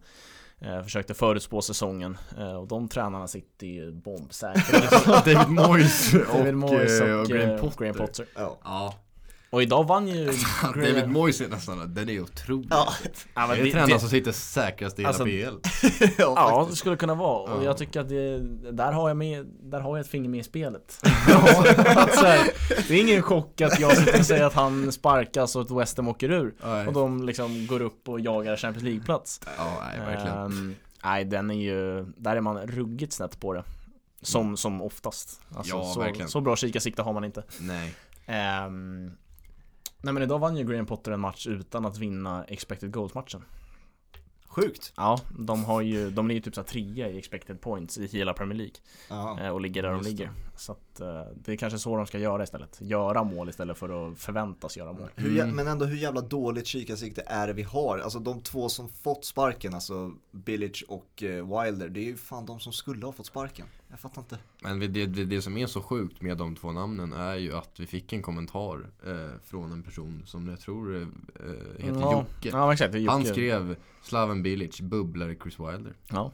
[0.59, 2.19] eh, försökte förutspå säsongen.
[2.39, 5.05] Eh, och de tränarna sitter ju bombsäkert.
[5.07, 7.85] David Moyes och, David Moyes och, eh, och Graham eh, Potter.
[7.85, 8.27] Graham Potter.
[8.35, 8.59] Ja.
[8.65, 8.95] Ja.
[9.55, 10.33] Och idag vann ju
[10.75, 11.09] David.
[11.09, 12.69] Moyes är nästan, den är otrolig.
[12.71, 12.89] Ja.
[13.35, 15.55] Ja, men det är tränaren det- som sitter säkrast i hela Alltså, PL.
[16.19, 17.53] Ja, det skulle kunna vara.
[17.55, 17.65] Och Ja.
[17.65, 18.39] jag tycker att det,
[18.73, 21.01] där har jag med, där har jag ett finger med i spelet.
[21.97, 22.51] att så här,
[22.89, 25.97] det är ingen chock att jag sitter och säger att han sparkas och att West
[25.97, 26.55] Ham åker ur.
[26.65, 26.87] Nej.
[26.87, 29.41] Och de liksom går upp och jagar Champions League-plats.
[29.59, 30.39] Ja, nej verkligen.
[30.39, 30.75] Ehm,
[31.05, 33.63] nej, den är ju, där är man ruggigt snett på det.
[34.23, 35.41] Som, som oftast.
[35.57, 36.29] Alltså, Ja, så, verkligen.
[36.29, 37.43] så bra kikarsikte har man inte.
[37.61, 37.95] Nej.
[38.27, 39.11] Ehm,
[40.05, 43.45] nej men idag vann ju Graham Potter en match utan att vinna expected goals-matchen.
[44.47, 44.93] Sjukt.
[44.97, 48.57] Ja, de har ju, de ligger typ så trea i expected points i hela Premier
[48.59, 48.75] League
[49.11, 49.41] Ja.
[49.41, 50.11] eh, och ligger där de just det.
[50.11, 50.31] ligger.
[50.57, 52.79] Så att eh, det är kanske så de ska göra istället.
[52.81, 55.09] Göra mål istället för att förväntas göra mål.
[55.15, 55.57] Hur, Mm.
[55.57, 57.99] Men ändå hur jävla dåligt kikarsikte är det vi har?
[57.99, 62.47] Alltså de två som fått sparken, alltså Billich och eh, Wilder, det är ju fan
[62.47, 63.67] de som skulle ha fått sparken.
[63.95, 64.39] Jag fattar inte.
[64.63, 67.81] Men det, det, det som är så sjukt med de två namnen är ju att
[67.81, 71.07] vi fick en kommentar eh, från en person som jag tror eh,
[71.79, 72.49] heter ja, Jocke.
[72.49, 73.11] Ja exakt, Jocke.
[73.11, 75.93] Han skrev Slaven Bilic, bubblare Chris Wilder.
[76.09, 76.33] Ja.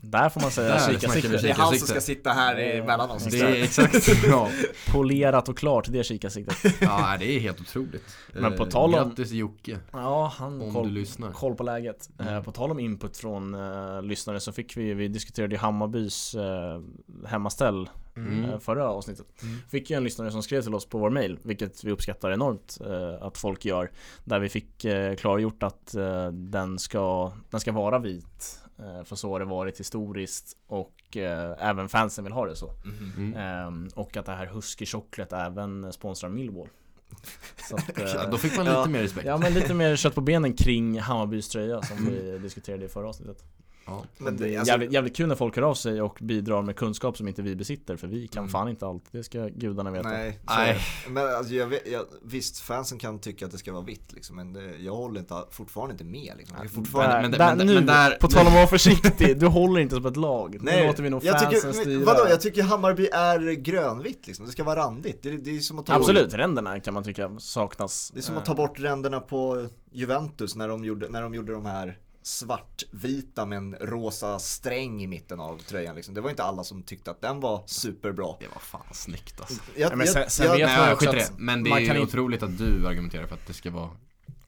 [0.00, 1.28] Där får man säga kikarsikte.
[1.28, 3.24] Det är han som ska sitta här emellan oss.
[3.24, 4.48] Det är exakt, ja.
[4.92, 6.56] Polerat och klart, det är kikarsiktet.
[6.80, 8.04] ja det är helt otroligt.
[8.32, 11.32] Men på Eh, tal om- Grattis Jocke, Ja, han om koll, du lyssnar.
[11.32, 12.10] koll på läget.
[12.20, 12.44] Eh, Mm.
[12.44, 16.80] på tal om input från eh, lyssnare så fick vi, vi diskuterade ju Hammarbys eh,
[17.26, 18.44] hemmaställ Mm.
[18.44, 19.26] eh, förra avsnittet.
[19.42, 19.58] Mm.
[19.70, 22.78] Fick ju en lyssnare som skrev till oss på vår mail, vilket vi uppskattar enormt
[22.86, 23.90] eh, att folk gör.
[24.24, 28.60] Där vi fick eh, klargjort att eh, den, ska, den ska vara vit.
[28.78, 32.70] Eh, för så har det varit historiskt och eh, även fansen vill ha det så.
[32.84, 33.12] Mhm.
[33.16, 33.34] Mm.
[33.36, 36.68] Ehm, och att det här Husky Chocolate även sponsrar Millwall.
[37.68, 38.86] Så att, eh, Ja, då fick man lite Ja.
[38.86, 39.26] mer respekt.
[39.26, 43.08] Ja men lite mer kött på benen kring Hammarbys tröja som vi diskuterade i förra
[43.08, 43.44] avsnittet.
[43.86, 44.04] Ja.
[44.18, 47.16] Men Det alltså, jävligt, jävligt kul när folk hör av sig och bidrar med kunskap
[47.16, 48.50] som inte vi besitter för vi kan Mm.
[48.50, 50.08] fan inte allt, det ska gudarna veta.
[50.08, 50.78] Nej, Nej.
[51.08, 54.52] Men alltså, jag jag, visst fansen kan tycka att det ska vara vitt liksom, men
[54.52, 56.56] det, jag håller inte, fortfarande inte med liksom.
[56.62, 59.38] Jag fortfarande, där, men där, men- nu, men där- på tal om att vara försiktig,
[59.40, 60.58] du håller inte som ett lag.
[60.60, 62.04] Nej, nu låter vi nog jag fansen tycker, styra.
[62.04, 65.22] vadå, jag tycker Hammarby är grönvitt liksom, det ska vara randigt.
[65.22, 68.10] Det, det är som att ta Absolut, ränderna kan man tycka saknas.
[68.14, 71.52] Det är som att ta bort ränderna på Juventus när de gjorde, när de gjorde
[71.52, 76.14] de här svartvita med en rosa sträng i mitten av tröjan liksom.
[76.14, 78.34] Det var inte alla som tyckte att den var superbra.
[78.40, 79.62] Det var fan snyggt alltså.
[79.76, 81.30] Jag, Ja, men sen, sen jag, jag det.
[81.38, 83.90] Men det är ju otroligt att du argumenterar för att det ska vara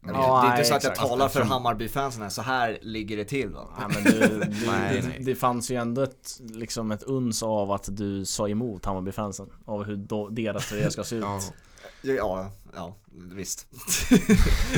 [0.00, 1.08] det, Ja, det är inte så att jag exakt.
[1.08, 3.68] talar för Hammarby-fansen här, så här ligger det till va?
[3.80, 5.18] Ja, men det, det, Nej, det, nej.
[5.20, 9.84] det fanns ju ändå ett, liksom ett uns av att du sa emot Hammarby-fansen Av
[9.84, 11.40] hur då, deras tröja ska se ut Ja,
[12.02, 13.66] Ja, ja, ja visst.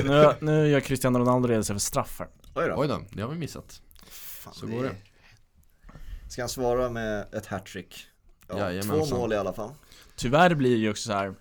[0.04, 2.28] nu, nu gör Cristiano Ronaldo redo sig för straff här
[2.58, 3.82] Oj oj då, det har vi missat.
[4.06, 4.96] Fan, Så går det.
[6.28, 8.06] Ska han svara med ett hattrick?
[8.48, 9.70] Ja, två mål i alla fall.
[10.16, 11.34] Tyvärr blir det ju också så här.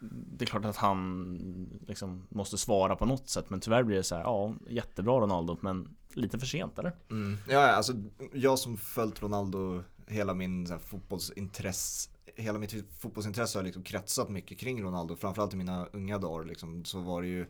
[0.00, 4.02] Det är klart att han liksom måste svara på något sätt Men tyvärr blir det
[4.02, 6.92] så här, ja jättebra Ronaldo men lite för sent eller?
[7.10, 7.38] Mm.
[7.48, 7.92] Ja, ja, alltså
[8.32, 14.28] jag som följt Ronaldo hela min så här, fotbollsintresse Hela mitt fotbollsintresse har liksom kretsat
[14.28, 17.46] mycket kring Ronaldo, framförallt i mina unga dagar liksom, så var det ju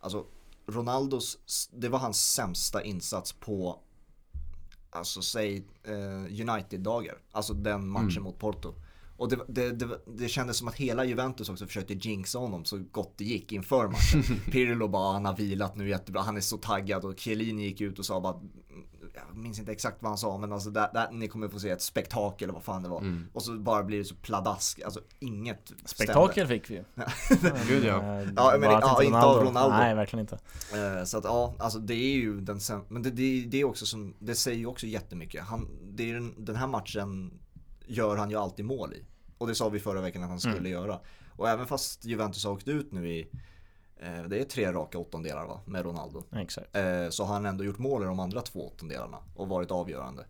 [0.00, 0.26] Alltså
[0.66, 1.38] Ronaldos,
[1.72, 3.80] det var hans sämsta insats på
[4.94, 8.22] Alltså säg eh, United-dagar, alltså den matchen Mm.
[8.22, 8.74] mot Porto
[9.16, 12.78] och det, det, det, det kändes som att hela Juventus också försökte jinxa honom så
[12.92, 14.40] gott det gick inför matchen.
[14.52, 17.98] Pirlo bara, han har vilat nu jättebra, han är så taggad och Chiellini gick ut
[17.98, 18.40] och sa bara
[19.14, 21.70] Jag minns inte exakt vad han sa men alltså där, där, ni kommer få se
[21.70, 22.98] ett spektakel eller vad fan det var.
[23.00, 23.28] Mm.
[23.32, 26.84] Och så bara blir det så pladask, alltså inget Spektakel fick vi ju
[27.68, 28.22] Gud, ja.
[28.36, 29.76] Ja, men ja, inte av Ronaldo.
[29.76, 30.38] Nej verkligen inte
[30.74, 33.64] Eh, Så att ja, alltså det är ju den säm- Men det, det, det är
[33.64, 35.44] också som, det säger ju också jättemycket.
[35.44, 37.32] Han, det är den, den här matchen
[37.86, 39.04] gör han ju alltid mål i.
[39.38, 40.72] Och det sa vi förra veckan att han skulle Mm.
[40.72, 41.00] göra.
[41.36, 43.28] Och även fast Juventus har åkt ut nu i,
[44.28, 46.22] det är tre raka åttondelar va, med Ronaldo.
[46.32, 49.70] Exakt Eh, så har han ändå gjort mål i de andra två åttondelarna och varit
[49.70, 50.26] avgörande.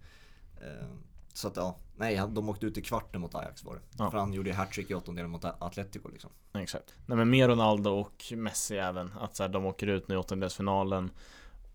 [0.60, 0.86] Eh,
[1.32, 3.80] så att ja, nej de åkte ut i kvarten mot Ajax var det.
[3.98, 4.10] Ja.
[4.10, 6.30] För han gjorde hattrick i åttondelen mot Atletico liksom.
[6.54, 6.94] Exakt.
[7.06, 9.12] Nej men med Ronaldo och Messi även.
[9.20, 11.10] Att så här, de åker ut nu i åttondelsfinalen.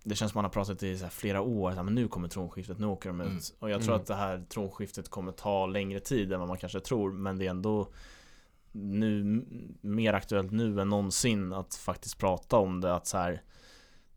[0.03, 1.71] Det känns som man har pratat i så här, flera år.
[1.71, 3.27] Så här, men nu kommer tronskiftet, nu åker de ut.
[3.27, 3.39] Mm.
[3.59, 4.01] Och jag tror Mm.
[4.01, 7.11] att det här tronskiftet kommer ta längre tid än vad man kanske tror.
[7.11, 7.87] Men det är ändå
[8.77, 9.45] nu
[9.81, 12.95] mer aktuellt nu än någonsin att faktiskt prata om det.
[12.95, 13.41] Att så här,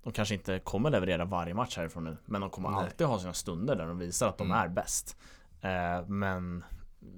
[0.03, 2.17] de kanske inte kommer leverera varje match härifrån nu.
[2.25, 2.79] Men de kommer Nej.
[2.85, 4.59] alltid ha sina stunder där de visar att de Mm.
[4.59, 5.17] är bäst.
[5.61, 6.65] Eh, men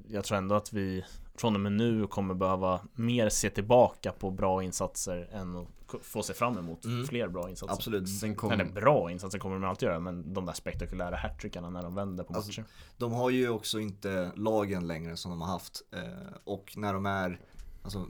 [0.08, 4.30] jag tror ändå att vi från och med nu kommer behöva mer se tillbaka på
[4.30, 5.68] bra insatser än att
[6.02, 7.06] få se fram emot Mm.
[7.06, 7.74] fler bra insatser.
[7.74, 8.08] Absolut.
[8.20, 11.82] Sen kom, Eller bra insatser kommer de alltid göra men de där spektakulära hattrickarna när
[11.82, 12.64] de vänder på Alltså, matcher.
[12.98, 15.82] De har ju också inte lagen längre som de har haft.
[15.92, 16.02] Eh,
[16.44, 17.40] och när de är,
[17.82, 18.06] alltså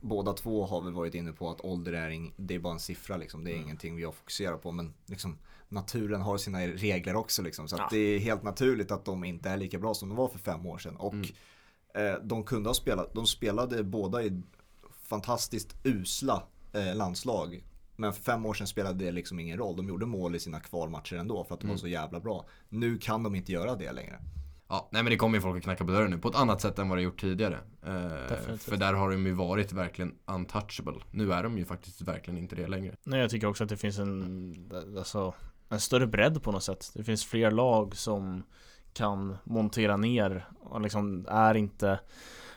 [0.00, 3.16] båda två har väl varit inne på att ålder är, det är bara en siffra
[3.16, 3.44] liksom.
[3.44, 4.72] Det är ingenting vi har fokuserat på.
[4.72, 7.68] Men liksom naturen har sina regler också liksom.
[7.68, 7.88] Så Ja.
[7.90, 10.66] det är helt naturligt att de inte är lika bra som de var för fem
[10.66, 10.96] år sedan.
[10.96, 11.26] Och Mm.
[11.94, 14.42] eh, de kunde ha spelat, de spelade båda i
[15.02, 16.42] fantastiskt usla
[16.76, 17.64] eh, landslag.
[17.96, 19.76] Men för fem år sedan spelade det liksom ingen roll.
[19.76, 21.78] De gjorde mål i sina kvalmatcher ändå för att de var Mm.
[21.78, 22.46] så jävla bra.
[22.68, 24.18] Nu kan de inte göra det längre.
[24.68, 26.60] Ja, nej men det kommer ju folk att knacka på dörren nu på ett annat
[26.60, 27.58] sätt än vad det gjort tidigare.
[27.86, 30.94] Eh, för där har de ju varit verkligen untouchable.
[31.10, 32.94] Nu är de ju faktiskt verkligen inte det längre.
[33.04, 35.34] Nej jag tycker också att det finns en, alltså,
[35.68, 36.90] en större bredd på något sätt.
[36.94, 38.42] Det finns fler lag som
[38.92, 42.00] kan montera ner och liksom är inte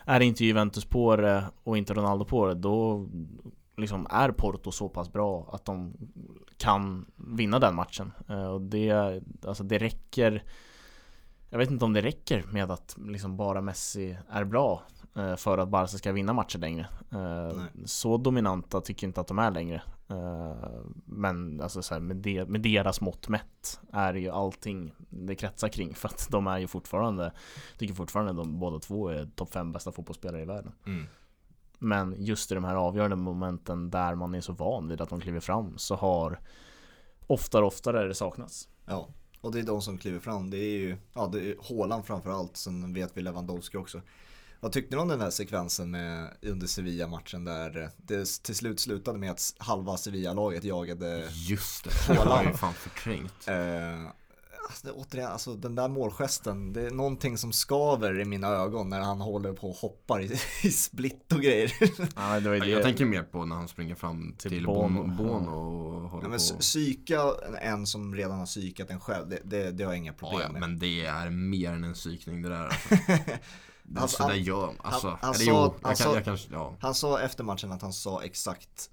[0.05, 3.07] Är inte Juventus på det och inte Ronaldo på det då
[3.79, 5.93] liksom är Porto så pass bra att de
[6.57, 8.11] kan vinna den matchen.
[8.29, 10.43] Eh, Och det, alltså det räcker
[11.49, 14.83] Jag vet inte om det räcker med att liksom bara Messi är bra
[15.15, 16.87] eh, för att Barca ska vinna matcher längre.
[17.11, 17.87] Eh, Nej.
[17.87, 19.81] Så dominanta tycker jag inte att de är längre.
[21.05, 25.67] Men alltså så här, med, det, med deras mått mätt är ju allting det kretsar
[25.67, 27.31] kring för att de är ju fortfarande
[27.77, 30.71] Tycker fortfarande de båda två är topp fem bästa fotbollsspelare i världen.
[30.85, 31.07] Mm.
[31.79, 35.21] Men just i de här avgörande momenten där man är så van vid att de
[35.21, 36.39] kliver fram så har
[37.27, 38.67] oftare och oftare det saknats.
[38.85, 39.09] Ja,
[39.41, 40.49] och det är de som kliver fram.
[40.49, 44.01] Det är ju, ja det är Haaland framförallt, sen vet vi Lewandowski också.
[44.59, 49.19] Vad tyckte ni om den här sekvensen med, under Sevilla-matchen där det till slut slutade
[49.19, 53.47] med att halva Sevilla-laget jagade Just det, det har jag ju fan förträngt.
[53.47, 54.11] Eh,
[54.69, 58.89] alltså, det, återigen, alltså den där målgesten, det är någonting som skaver i mina ögon
[58.89, 60.25] när han håller på och hoppar i,
[60.63, 61.73] i split och grejer.
[62.15, 62.65] Ja, det var det.
[62.65, 65.03] Jag tänker mer på när han springer fram Till till, Bono.
[65.17, 65.49] Bono,
[66.03, 66.43] och håller Ja, men på.
[66.43, 67.21] psy- psyka
[67.61, 70.45] en som redan har psykat en själv, det, det, det har jag inga problem Ja,
[70.47, 70.61] ja, med.
[70.61, 72.95] men det är mer än en psykning det där alltså.
[73.91, 76.37] Det, Alltså, så där han- gör alltså, han- han sa- jo, han jag, sa- kan,
[76.51, 76.75] ja.
[76.79, 78.89] Han sa efter matchen att han sa exakt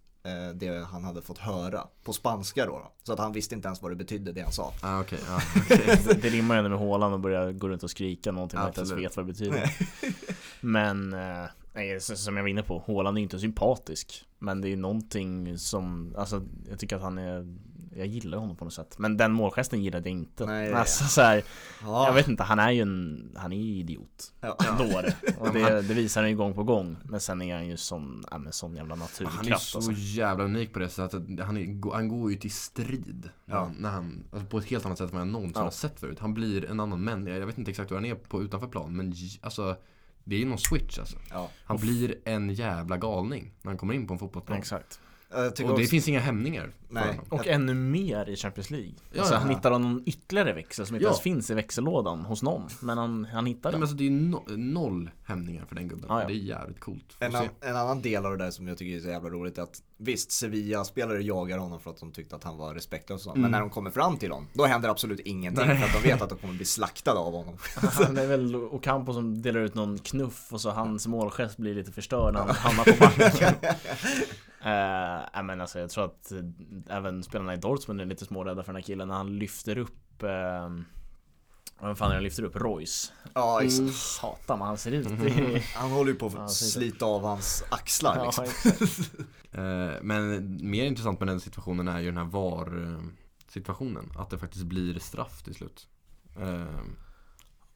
[0.55, 2.93] det han hade fått höra på spanska då.
[3.03, 4.73] Så att han visste inte ens vad det betydde det han sa.
[4.83, 5.99] Ah, okej, ja, okej.
[6.05, 8.69] det, det rimmar ju ändå med Haaland och börja gå runt och skrika någonting man
[8.69, 9.71] inte ens vet vad det betyder.
[10.61, 14.25] Men, eh, nej, som jag var inne på, Haaland är ju inte sympatisk.
[14.39, 17.57] Men det är någonting som, alltså jag tycker att han är
[17.97, 18.99] jag gillar honom på något sätt.
[18.99, 20.47] Men den målgesten gillade jag inte.
[20.47, 20.73] Nej.
[20.75, 21.43] alltså, så här,
[21.83, 24.33] Ja, Jag vet inte, han är ju en, han är ju idiot.
[24.41, 24.57] Ja.
[24.79, 25.15] Dåre.
[25.39, 26.97] Och det, det visar han ju gång på gång.
[27.05, 29.93] Men sen är han ju sån, ja, men sån jävla Han är naturkraft så alltså.
[29.97, 33.61] jävla unik på det sättet att han, är, han går ju till strid när Ja.
[33.65, 35.63] han, när han, alltså på ett helt annat sätt än vad jag någonsin Ja.
[35.65, 36.19] har sett förut.
[36.21, 38.97] Han blir en annan människa, jag vet inte exakt hur han är på utanför plan
[38.97, 39.77] men alltså
[40.25, 41.17] det är ju någon switch alltså.
[41.31, 41.51] ja.
[41.65, 44.59] Han blir en jävla galning när han kommer in på en fotbollsplan.
[44.59, 45.01] Exakt.
[45.35, 47.21] Och det också, finns inga hämningar Nej.
[47.29, 48.93] Och ännu mer i Champions League.
[49.13, 51.09] Ja, alltså, han hittar någon ytterligare växel som inte Ja.
[51.11, 52.69] ens finns i växellådan hos någon.
[52.81, 53.83] Men han, han hittar Nej, men den.
[53.83, 56.07] alltså, det är no noll hämningar för den gubben.
[56.09, 56.29] Ja, ja.
[56.29, 57.17] Det är jävligt coolt.
[57.21, 57.39] En, se.
[57.39, 59.63] an, en annan del av det där som jag tycker är så jävla roligt är
[59.63, 63.35] att visst, Sevilla-spelare jagar honom för att de tyckte att han var respektlös sånt.
[63.37, 63.51] Men Mm.
[63.53, 65.79] när de kommer fram till honom, då händer absolut ingenting Nej.
[65.79, 67.57] för att de vet att de kommer bli slaktade av honom.
[68.07, 71.93] Han är väl Ocampo som delar ut någon knuff och så hans målgest blir lite
[71.93, 73.55] förstörd när han hamnar på banken.
[74.67, 76.39] Eh, men alltså jag tror att eh,
[76.97, 80.23] även spelarna i Dortmund är lite smårädda för den här killen när han lyfter upp
[80.23, 80.71] eh,
[81.81, 82.57] vad fan är det han lyfter upp?
[82.57, 83.13] Royce?
[83.35, 83.81] Ja, exakt.
[83.81, 85.07] Mm, satan vad han ser ut.
[85.07, 88.45] Är- Han håller ju på Ja, att slita av hans axlar Ja, liksom.
[88.45, 89.11] exakt.
[89.53, 92.99] Eh, Men mer intressant med den situationen är ju den här VAR
[93.49, 94.13] situationen.
[94.19, 95.89] Att det faktiskt blir straff till slut.
[96.41, 96.65] Eh,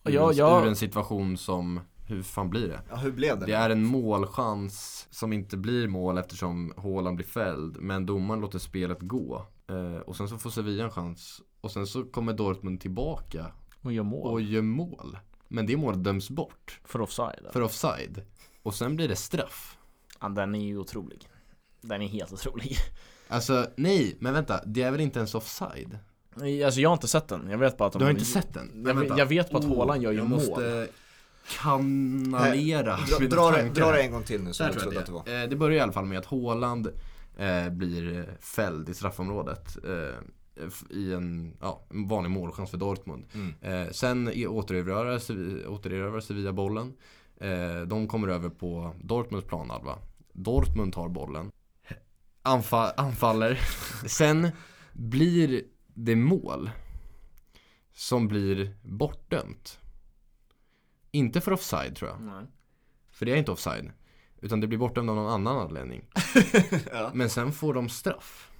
[0.03, 0.63] Ja, ja.
[0.63, 1.81] ur en situation som,
[2.11, 2.81] hur fan blir det?
[2.91, 3.47] Ja, hur blev det?
[3.47, 7.77] Det är en målchans som inte blir mål eftersom Haaland blir fälld.
[7.81, 9.47] Men domaren låter spelet gå.
[9.69, 11.41] Eh, och sen så får Sevilla en chans.
[11.61, 13.47] Och sen så kommer Dortmund tillbaka
[13.83, 14.33] Och gör mål.
[14.33, 15.19] och gör mål.
[15.49, 17.47] Men det målet döms bort För offside.
[17.53, 18.23] för offside.
[18.63, 19.79] Och sen blir det straff.
[20.21, 21.29] Ja, den är ju otrolig.
[21.81, 22.77] Den är helt otrolig.
[23.29, 24.61] Alltså nej, men vänta.
[24.67, 25.99] Det är väl inte ens offside?
[26.65, 27.51] Alltså jag har inte sett den.
[27.51, 28.85] Jag vet bara att de Du har inte sett den?
[28.87, 30.29] Jag, jag vet bara att Oh, Haaland gör ju mål.
[30.29, 30.89] måste
[31.49, 35.07] kanalera Dra, mina dra, det, dra det en gång till nu så jag trodde att
[35.07, 35.43] det var.
[35.43, 36.87] Eh, det börjar i alla fall med att Haaland
[37.37, 39.77] eh, blir eh, fälld i straffområdet.
[39.85, 43.25] Eh, I en, ja, vanlig målchans för Dortmund.
[43.35, 43.55] Mm.
[43.61, 45.17] Eh, sen återerövrar
[45.69, 46.93] återerövrar Sevilla bollen.
[47.87, 49.99] De kommer över på Dortmunds planhalva.
[50.33, 51.51] Dortmund tar bollen.
[52.43, 53.55] Anfa- anfaller.
[54.07, 54.49] Sen
[54.93, 55.63] blir
[55.95, 56.71] det mål.
[57.93, 59.79] Som blir bortdömt.
[61.11, 62.21] Inte för offside tror jag.
[62.21, 62.45] Nej.
[63.11, 63.93] För det är inte offside.
[64.41, 66.05] Utan det blir bortdömt av någon annan anledning.
[66.93, 67.11] Ja.
[67.15, 68.51] Men sen får de straff.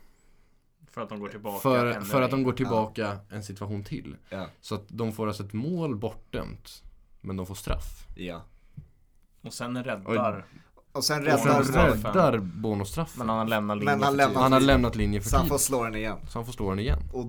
[0.91, 4.17] För att de går tillbaka För, en för att de går tillbaka en situation till.
[4.29, 4.47] Ja.
[4.61, 6.83] Så att de får alltså ett mål bortdömt.
[7.21, 8.07] Men de får straff.
[8.17, 8.43] ja.
[9.43, 10.45] Och sen räddar
[10.93, 13.19] Och sen Och räddar sen räddar Bono straffen.
[13.19, 14.41] Men han lämnar linjen Men han för.
[14.41, 16.19] Han har lämnat linjen för Så han får slå den igen.
[16.29, 16.99] Så han får slå den igen.
[17.13, 17.27] Och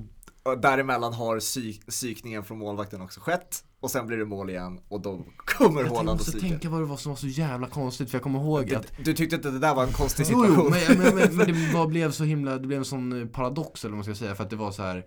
[0.61, 3.63] däremellan har psyk, psykningen från målvakten också skett.
[3.79, 6.47] Och sen blir det mål igen och då kommer Jag Haaland och måste psykar.
[6.49, 8.09] tänka vad det var som var så jävla konstigt.
[8.09, 10.55] För jag kommer ihåg att Du, du tyckte inte det där var en konstig situation?
[10.57, 13.27] jo, men, men, men, men det bara blev så himla, det blev en sån eh,
[13.27, 15.05] paradox eller vad man ska säga för att det var så här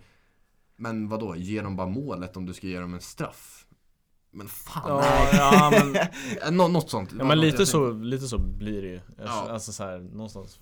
[0.77, 3.67] Men vadå, ge dem bara målet om du ska ge dem en straff
[4.31, 5.37] Men fan, Ja, nej.
[5.37, 5.73] ja
[6.45, 7.11] men, Nå, något sånt.
[7.19, 8.97] ja, men lite, så, lite så blir det ju.
[8.97, 9.49] Alltså, Ja.
[9.51, 10.59] alltså så här, någonstans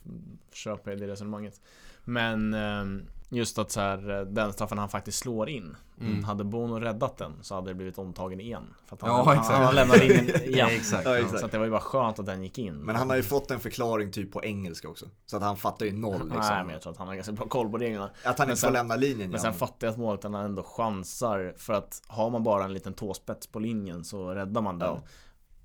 [0.53, 1.61] köper jag det resonemanget.
[2.05, 3.03] Men ehm,
[3.33, 5.77] just att så här, eh, den straffen han faktiskt slår in.
[6.01, 6.25] Mm.
[6.25, 8.63] Hade Bono räddat den så hade det blivit omtagen igen.
[8.87, 9.59] För att han, Ja, han, exakt.
[9.59, 10.41] han lämnade in igen.
[10.57, 11.05] Ja, exakt.
[11.05, 11.41] Ja, exakt.
[11.41, 12.75] Så att det var ju bara skönt att den gick in.
[12.75, 15.07] Men han har ju fått en förklaring typ på engelska också.
[15.27, 16.39] Så att han fattar ju noll liksom.
[16.41, 18.05] Nej men jag tror att han har ganska bra koll på reglerna.
[18.05, 20.63] Att han Men inte sen- får lämna linjen Men sen fattar jag att målvakten ändå
[20.63, 24.89] chansar för att har man bara en liten tåspets på linjen så räddar man den.
[24.89, 25.03] Ja.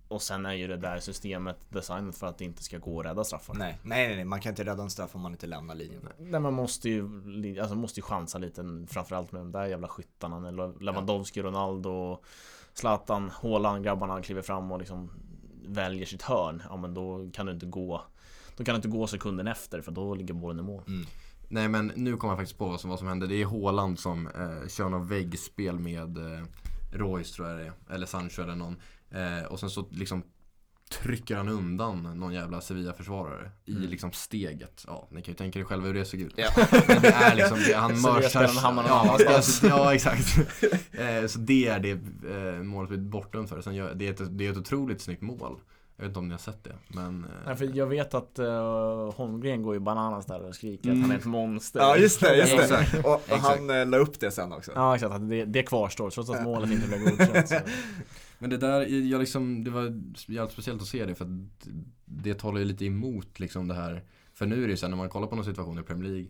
[0.07, 3.05] Och sen är ju det där systemet designat för att det inte ska gå att
[3.05, 3.53] rädda straffar.
[3.53, 6.09] Nej, nej, nej, man kan inte rädda en straff om man inte lämnar linjen.
[6.19, 10.39] Nej man måste ju, alltså måste ju chansa lite framförallt med de där jävla skyttarna.
[10.39, 12.21] När Lewandowski, Ronaldo,
[12.73, 15.11] Zlatan, Haaland, grabbarna kliver fram och liksom
[15.67, 16.63] väljer sitt hörn.
[16.69, 18.01] Ja men då kan du inte gå
[18.57, 20.83] Då kan du inte gå sekunden efter för då ligger bollen i mål.
[21.49, 23.27] Nej men nu kommer jag faktiskt på vad som, vad som hände.
[23.27, 26.43] Det är Haaland som eh, kör någon väggspel med eh,
[26.93, 27.95] Royce tror jag det är.
[27.95, 28.75] Eller Sancho eller någon.
[29.11, 30.23] Eh, och sen så liksom
[30.89, 34.83] trycker han undan någon jävla Sevilla-försvarare i liksom steget.
[34.87, 36.33] Ja, ni kan ju tänka er själva hur det såg ut.
[36.37, 36.49] Ja.
[36.87, 38.43] Men det är liksom, det, han mörsar...
[38.87, 40.37] Ja, alltså, ja, exakt.
[40.91, 43.61] Eh, så det är det eh, målet blir bortdömt för.
[43.61, 45.59] Sen gör, det, är ett, det är ett otroligt snyggt mål.
[45.99, 47.23] Jag vet inte om ni har sett det, men...
[47.23, 50.97] eh, Nej, för jag vet att uh, Holmgren går ju bananas där och skriker Mm.
[51.01, 51.79] att han är ett monster.
[51.79, 52.99] Ja just det, just det.
[53.03, 53.43] Och Exakt.
[53.43, 54.71] han eh, la upp det sen också.
[54.75, 57.53] Ja exakt, att det, det kvarstår trots att målet inte blev godkänt.
[58.39, 58.81] Men det där,
[59.11, 59.83] jag liksom, det var
[60.27, 61.67] jävligt speciellt att se det för att
[62.05, 64.03] det talar ju lite emot liksom det här.
[64.33, 66.09] För nu är det ju så här, när man kollar på någon situation i Premier
[66.11, 66.27] League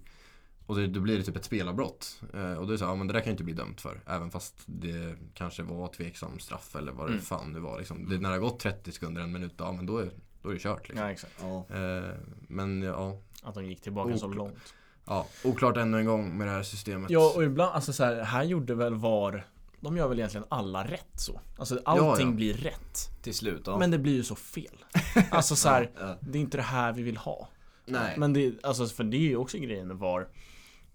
[0.68, 2.22] och det, då blir det typ ett spelavbrott.
[2.34, 3.54] Eh, och då är det så här, ja men det där kan ju inte bli
[3.54, 4.02] dömt för.
[4.08, 7.24] Även fast det kanske var tveksam straff eller vad det Mm.
[7.26, 8.10] fan det var liksom.
[8.10, 10.10] Det, när det har gått 30 sekunder, en minut, ja men då är,
[10.42, 11.06] då är det kört liksom.
[11.06, 11.34] Ja exakt.
[11.42, 11.66] Ja.
[11.76, 12.12] Eh,
[12.48, 14.38] men ja, Att de gick tillbaka så Oklart.
[14.38, 14.74] långt.
[15.06, 17.10] ja, oklart ännu en gång med det här systemet.
[17.10, 19.46] Ja och ibland, alltså så här, här gjorde väl VAR
[19.80, 21.42] De gör väl egentligen alla rätt så.
[21.58, 22.34] Alltså allting ja.
[22.34, 23.10] blir rätt.
[23.22, 23.78] Till slut, ja.
[23.78, 24.84] Men det blir ju så fel.
[25.32, 26.18] Alltså så här, Ja.
[26.22, 27.50] det är inte det här vi vill ha.
[27.86, 28.16] Nej.
[28.18, 30.28] Men det, alltså för det är ju också grejen med VAR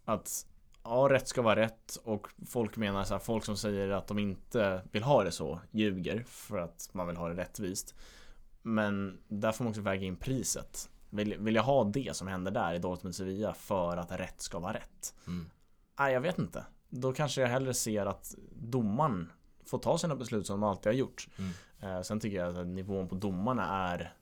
[0.04, 0.46] Att
[0.84, 4.18] Ja, rätt ska vara rätt och folk menar så här, folk som säger att de
[4.18, 7.94] inte vill ha det så ljuger för att man vill ha det rättvist.
[8.62, 10.90] Men där får man också väga in priset.
[11.10, 14.58] Vill, vill jag ha det som händer där i Dortmund Sevilla för att rätt ska
[14.58, 15.14] vara rätt?
[15.26, 15.50] Mm.
[15.98, 16.66] Nej, jag vet inte.
[16.88, 19.32] Då kanske jag hellre ser att domaren
[19.64, 21.28] får ta sina beslut som de alltid har gjort.
[21.38, 21.52] Mm.
[21.80, 24.14] Eh, sen tycker jag att nivån på domarna är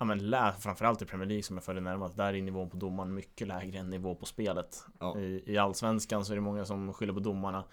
[0.00, 2.76] Ja men lä, framförallt i Premier League som jag följer närmast, där är nivån på
[2.76, 4.84] domaren mycket lägre än nivå på spelet.
[5.00, 5.18] Ja.
[5.18, 7.64] I, I Allsvenskan så är det många som skyller på domarna.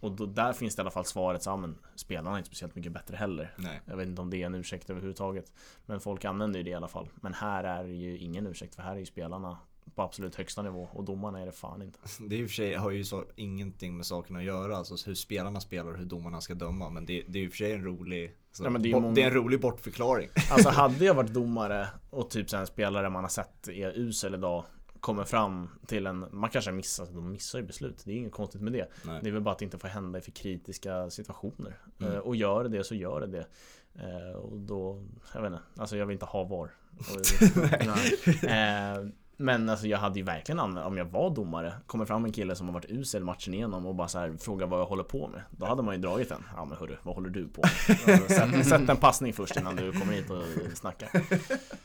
[0.00, 2.46] Och då, där finns det i alla fall svaret, så, ja, men spelarna är inte
[2.46, 3.54] speciellt mycket bättre heller.
[3.58, 3.80] Nej.
[3.84, 5.52] Jag vet inte om det är en ursäkt överhuvudtaget.
[5.86, 7.08] Men folk använder ju det i alla fall.
[7.14, 9.58] Men här är det ju ingen ursäkt, för här är ju spelarna
[9.94, 11.98] på absolut högsta nivå och domarna är det fan inte.
[12.28, 14.94] Det är i och för sig, har ju så ingenting med saken att göra, alltså
[15.06, 16.90] hur spelarna spelar och hur domarna ska döma.
[16.90, 19.14] Men det, det är i och för sig en rolig, så, Ja, det är många-
[19.14, 20.28] det är en rolig bortförklaring.
[20.50, 24.34] Alltså hade jag varit domare och typ så en spelare man har sett är usel
[24.34, 24.64] idag
[25.00, 28.60] Kommer fram till en, man kanske missar, de missar ju beslut Det är inget konstigt
[28.62, 29.20] med det Nej.
[29.22, 32.12] Det är väl bara att det inte får hända i för kritiska situationer Mm.
[32.12, 33.46] Eh, Och gör det så gör det det
[33.94, 35.02] Eh, Och då,
[35.34, 39.06] jag vet inte, alltså jag vill inte ha VAR Och- Eh,
[39.40, 42.54] Men alltså jag hade ju verkligen använt, om jag var domare Kommer fram en kille
[42.54, 45.28] som har varit usel matchen igenom och bara så här frågar vad jag håller på
[45.28, 47.98] med Då hade man ju dragit den Ja men hörru, vad håller du på med?
[48.14, 50.42] Alltså, sätt, sätt en passning först innan du kommer hit och
[50.78, 51.08] snackar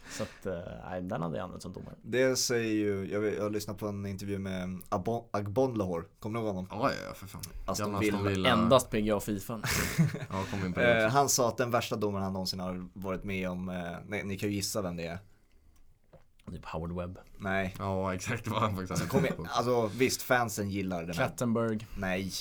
[0.09, 0.53] Så att, eh,
[0.89, 3.77] nej den hade jag använt som domare Det säger ju, jag, vet- jag har lyssnat
[3.77, 6.67] på en intervju med Abon- Agbon Lahore, kommer du ihåg honom?
[6.71, 7.41] Ja, ja, för fan.
[7.65, 8.15] Aston Villa.
[8.17, 8.49] Aston Villa.
[8.49, 9.61] Endast PGA och Fifa
[10.29, 12.89] Ja, kom in på det Eh, han sa att den värsta domaren han någonsin har
[12.93, 13.75] varit med om, eh,
[14.07, 15.19] nej, ni kan ju gissa vem det är.
[16.51, 17.75] Typ Howard Webb Nej.
[17.79, 19.47] Ja, exakt vad han faktiskt Kom igen.
[19.51, 21.13] Alltså visst, fansen gillar den här.
[21.15, 22.31] Klattenberg, Nej,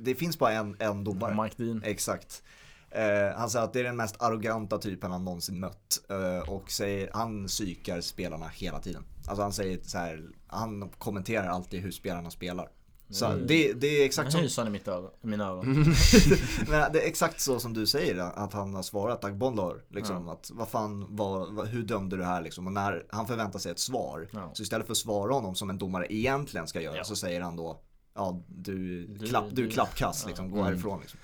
[0.00, 1.42] det finns bara en, en domare.
[1.42, 2.42] Mike Dean Exakt.
[2.90, 6.00] Eh, han säger att det är den mest arroganta typen han någonsin mött.
[6.08, 9.04] Eh, och säger, han psykar spelarna hela tiden.
[9.26, 12.68] Alltså han säger så här, han kommenterar alltid hur spelarna spelar.
[13.10, 13.46] Så Mm.
[13.46, 15.64] det, det är exakt som, Hysan i mitt ögon, mina ögon
[16.68, 19.84] men det är exakt så som du säger att han har svarat Agbonlor.
[19.90, 20.32] Liksom, Ja.
[20.32, 22.66] att vad fan, vad, hur dömde du här liksom?
[22.66, 24.28] Och när han förväntar sig ett svar.
[24.32, 24.50] Ja.
[24.54, 27.04] Så istället för att svara honom som en domare egentligen ska göra Ja.
[27.04, 27.80] så säger han då
[28.16, 30.28] Ja du, Du- klapp, du, du- klappkass ja.
[30.28, 30.66] liksom, gå Mm.
[30.66, 31.20] härifrån liksom.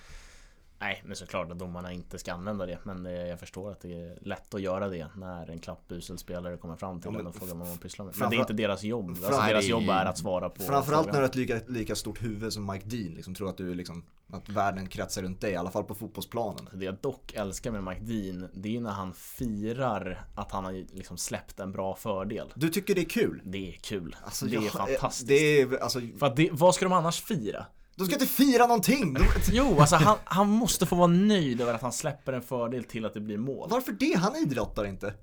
[0.81, 3.93] Nej, men såklart att domarna inte ska använda det Men det, jag förstår att det
[3.93, 7.35] är lätt att göra det När en klappusel spelare kommer fram till Ja, en och
[7.35, 10.05] frågar vad man pysslar med Men det är inte deras jobb alltså, Deras jobb är
[10.05, 11.47] att svara på Framförallt när du frågan.
[11.47, 14.49] har ett lika, lika stort huvud som Mike Dean, liksom, tror att du liksom, att
[14.49, 16.69] världen kretsar runt dig, i alla fall på fotbollsplanen.
[16.73, 20.73] Det jag dock älskar med Mike Dean Det är när han firar att han har
[20.73, 23.43] liksom släppt en bra fördel Du tycker det är kul?
[23.45, 26.85] Det är kul Alltså, Det är jag- fantastiskt Det är, alltså, För det, vad ska
[26.85, 27.67] de annars fira?
[28.01, 29.15] De ska inte fira någonting!
[29.15, 32.85] De, Jo, alltså han, han måste få vara nöjd över att han släpper en fördel
[32.85, 33.69] till att det blir mål.
[33.71, 34.19] varför det?
[34.19, 35.15] Han idrottar inte.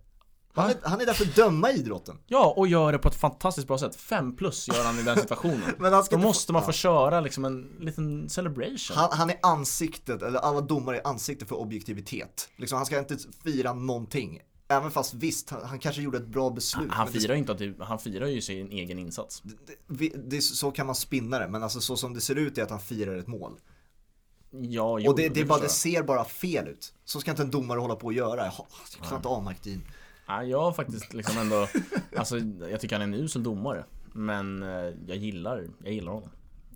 [0.54, 2.18] Han är, han är där för att döma idrotten.
[2.28, 3.96] Ja, och gör det på ett fantastiskt bra sätt.
[3.96, 5.62] Fem plus gör han i den situationen.
[5.78, 6.66] Men han Då måste få- man ja.
[6.66, 8.98] få köra liksom en liten celebration.
[8.98, 12.50] Han, han är ansiktet, eller alla domare är ansiktet för objektivitet.
[12.58, 14.40] Liksom, han ska inte fira någonting.
[14.68, 16.92] Även fast visst, han, han kanske gjorde ett bra beslut.
[16.92, 19.44] Han det- firar ju inte att det, han firar ju sin egen insats.
[19.88, 22.64] det, det, så kan man spinna det, men alltså så som det ser ut är
[22.64, 23.60] att han firar ett mål.
[24.52, 26.94] Ja, jo, och det, det, bara, det ser bara fel ut.
[27.06, 28.46] Så ska inte en domare hålla på och göra.
[28.46, 28.54] Jag
[29.02, 29.82] klarar inte av jag.
[30.28, 31.68] Ja, jag har faktiskt liksom ändå,
[32.18, 32.38] alltså
[32.70, 33.86] jag tycker han är en usel domare.
[34.14, 36.30] Men eh, jag gillar, jag gillar honom.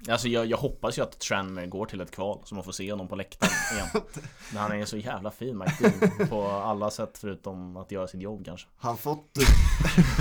[0.10, 2.92] Alltså jag, jag hoppas ju att Tranmere går till ett kval så man får se
[2.92, 3.88] honom på läktaren igen.
[4.54, 8.22] Men han är så jävla fin Mike Dean på alla sätt förutom att göra sitt
[8.22, 8.68] jobb kanske.
[8.78, 9.38] Han fått...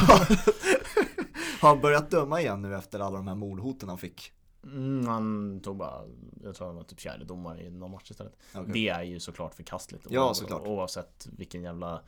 [1.61, 4.33] har han börjat döma igen nu efter alla de här mordhoten han fick?
[4.65, 6.03] Mm, han tog bara,
[6.43, 8.37] jag tror han var typ fjärde domare i någon match istället.
[8.55, 8.73] Okej.
[8.73, 10.07] Det är ju såklart förkastligt.
[10.09, 10.67] Ja, såklart.
[10.67, 12.03] Oavsett vilken jävla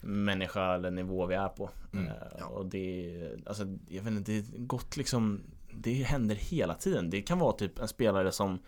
[0.00, 1.70] människa eller nivå vi är på.
[1.92, 2.46] Mm, Eh, ja.
[2.46, 5.40] Och det, alltså jag vet inte, det är gott liksom
[5.76, 7.10] Det händer hela tiden.
[7.10, 8.58] Det kan vara typ en spelare som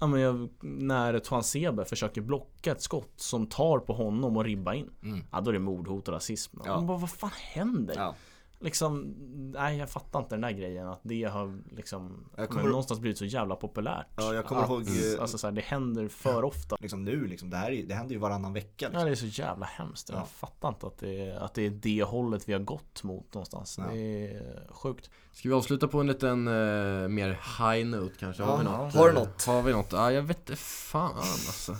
[0.00, 4.44] Ja men jag, när Toan Sebe försöker blocka ett skott som tar på honom och
[4.44, 5.24] ribba in Mm.
[5.32, 6.58] Ja då är det mordhot och rasism.
[6.64, 6.76] Ja.
[6.76, 7.94] Man bara, vad fan händer?
[7.96, 8.14] Ja.
[8.60, 9.14] Liksom,
[9.56, 13.18] nej jag fattar inte den där grejen att det har liksom Jag kommer- någonstans blivit
[13.18, 14.06] så jävla populärt.
[14.16, 16.76] Ja, jag kommer att, ihåg, eh, Alltså så här, det händer för ofta.
[16.80, 18.70] Liksom nu liksom, det här är, det händer ju varannan vecka.
[18.80, 19.04] Ja Liksom.
[19.06, 20.08] det är så jävla hemskt.
[20.12, 20.18] Ja.
[20.18, 23.78] Jag fattar inte att det, att det är det hållet vi har gått mot någonstans.
[23.78, 23.84] Ja.
[23.92, 23.98] Det
[24.34, 25.10] är sjukt.
[25.32, 27.28] Ska vi avsluta på en liten eh, mer
[27.72, 28.42] high note kanske?
[28.42, 28.94] Har Ja, vi något?
[28.94, 29.44] har du något?
[29.46, 29.92] Har vi något?
[29.92, 31.72] Ja, jag vet inte fan alltså.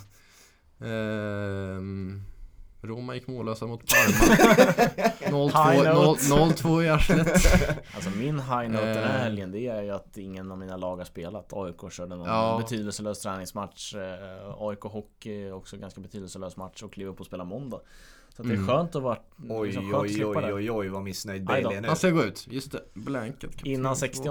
[0.80, 2.22] Ehm,
[2.86, 4.34] Roma gick mållösa mot Parma.
[5.48, 6.28] 0-2 High note.
[6.28, 7.26] 0 0-2 i arslet.
[7.94, 9.22] Alltså min high note den här Eh.
[9.22, 11.52] helgen det är ju att ingen av mina lag har spelat.
[11.52, 12.58] AIK körde någon Ja.
[12.62, 13.94] betydelselös träningsmatch.
[13.94, 17.80] Eh, AIK Hockey är också ganska betydelselös match och Liverpool spelar månda.
[18.36, 18.68] Så att det är Mm.
[18.68, 19.18] skönt att vara
[19.48, 21.44] Oj, liksom, oj, oj, oj, oj, vad missnöjd.
[21.44, 21.88] Bailey är nu.
[21.88, 22.82] Han ska gå ut, just det.
[22.94, 23.50] Blanket.
[23.64, 24.28] Innan 60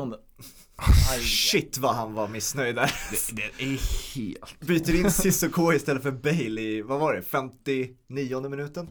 [0.78, 2.91] Aj, Shit vad han var missnöjd där.
[3.11, 3.78] Det, det är
[4.15, 4.59] helt...
[4.59, 8.89] Byter in Cissoko istället för Bailey, vad var det, 59 minuten?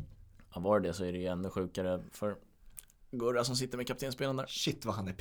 [0.55, 2.35] Ja, var det så är det ju ännu sjukare för
[3.11, 4.47] Gurra som sitter med kaptensbenen där.
[4.47, 5.14] Shit vad han är.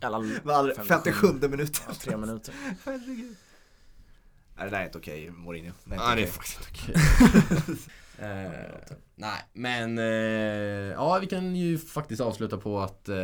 [0.00, 1.84] Alla Var aldrig- 57 minuten.
[1.88, 2.54] Ja, tre minuter.
[2.84, 3.36] Herregud.
[4.56, 5.72] Nej det där är inte okej Mourinho.
[5.84, 7.76] Det är Nej det är faktiskt inte okej.
[8.18, 8.50] Eh,
[9.14, 10.04] nej men, eh,
[10.94, 13.16] ja vi kan ju faktiskt avsluta på att eh,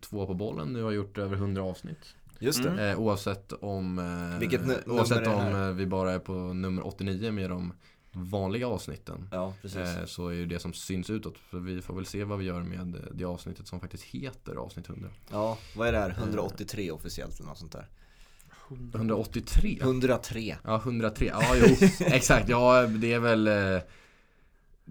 [0.00, 2.14] två på bollen nu har gjort över 100 avsnitt.
[2.38, 2.90] Just det.
[2.90, 7.50] Eh, oavsett om, eh, Vilket oavsett om eh, vi bara är på nummer 89 med
[7.50, 7.72] de
[8.12, 9.28] vanliga avsnitten.
[9.32, 9.88] Ja, precis.
[10.06, 11.38] Så är ju det som syns utåt.
[11.38, 14.88] För vi får väl se vad vi gör med det avsnittet som faktiskt heter avsnitt
[14.88, 15.08] 100.
[15.30, 16.10] Ja, vad är det här?
[16.10, 17.88] 183 officiellt eller något sånt där?
[18.94, 19.78] 183?
[19.80, 20.56] 103.
[20.64, 21.26] Ja, 103.
[21.26, 22.48] Ja, jo, exakt.
[22.48, 23.48] Ja, det är väl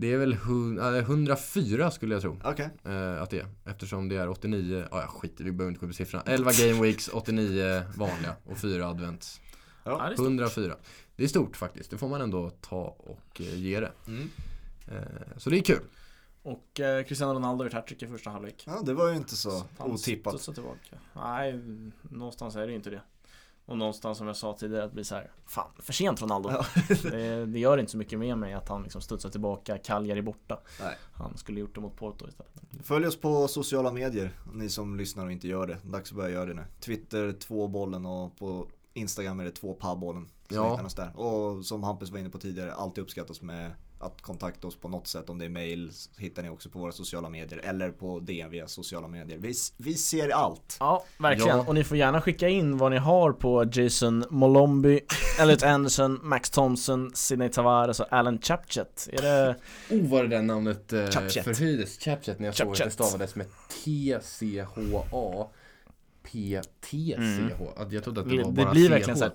[0.02, 2.70] Det är väl hun- ja, 104 skulle jag tro Okej.
[2.86, 3.48] eh, att det är.
[3.66, 6.24] Eftersom det är 89, ja ja, skit i, vi behöver inte gå in på siffrorna.
[6.28, 9.42] 11 game weeks, 89 vanliga och 4 advents.
[9.84, 10.26] Ja, det är stort.
[10.26, 10.76] 104.
[11.16, 13.92] Det är stort faktiskt, det får man ändå ta och eh, ge det.
[14.08, 14.30] Mm.
[14.88, 15.82] Eh, så det är kul.
[16.44, 18.64] Och eh, Cristiano Ronaldo gjort hattrick i första halvlek.
[18.68, 20.34] Ja, det var ju inte så Han otippat.
[20.34, 20.96] studsar tillbaka.
[21.16, 21.60] Nej,
[22.02, 23.02] någonstans är det inte det.
[23.70, 26.50] Och någonstans som jag sa tidigare att blir så här, fan för sent Ronaldo.
[26.52, 26.66] Ja.
[27.12, 30.60] det, det gör inte så mycket med mig att han liksom studsar tillbaka, Cagliari borta.
[30.82, 30.96] Nej.
[31.14, 32.54] Han skulle gjort det mot Porto istället.
[32.84, 35.78] Följ oss på sociala medier, ni som lyssnar och inte gör det.
[35.84, 36.66] Dags att börja göra det nu.
[36.80, 40.30] Twitter, två bollen och på Instagram är det två pabollen.
[40.48, 40.82] Ja.
[40.86, 41.20] oss där.
[41.20, 43.72] Och som Hampus var inne på tidigare, alltid uppskattas med
[44.02, 45.30] att kontakta oss på något sätt.
[45.30, 48.68] Om det är mail hittar ni också på våra sociala medier eller på DM via
[48.68, 49.38] sociala medier.
[49.38, 50.78] Vi, vi ser allt.
[50.80, 51.58] Ja, verkligen.
[51.58, 51.64] Ja.
[51.68, 55.00] Och ni får gärna skicka in vad ni har på Jason Molomby,
[55.40, 59.10] Elliot Anderson, Max Thompson, Sidney Tavares och Alan Chapchet.
[59.14, 59.56] Är det...
[59.90, 61.44] Oh vad det där namnet eh, Chapchat.
[61.44, 62.00] förhöjdes.
[62.00, 63.46] Chapchat när jag såg att det stavades med
[63.86, 65.48] T-C-H-A
[66.24, 67.68] P-T-C-H.
[67.78, 68.92] Att Jag trodde att det Det, var bara blir CH.
[68.92, 69.34] verkligen såhär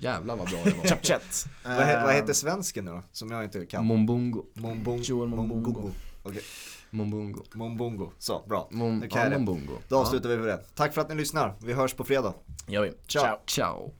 [0.00, 0.84] Jävlar vad bra det var.
[0.84, 1.46] Chapchet.
[1.64, 3.02] Vad, he, vad heter svensken nu då?
[3.12, 3.84] Som jag inte kan.
[3.84, 4.44] Mombungo.
[4.54, 5.90] Mombong, Joel Mombongo.
[6.22, 6.42] Okej,
[6.90, 7.42] Mombungo.
[7.54, 8.10] Mombongo.
[8.18, 8.68] Så, bra.
[8.70, 9.38] Mom, jag ja, det.
[9.38, 9.72] Mombungo.
[9.88, 10.58] Då avslutar vi med det.
[10.74, 11.54] Tack för att ni lyssnar.
[11.60, 12.34] Vi hörs på fredag.
[12.66, 12.92] Gör vi.
[13.06, 13.36] Ciao.
[13.46, 13.92] Ciao.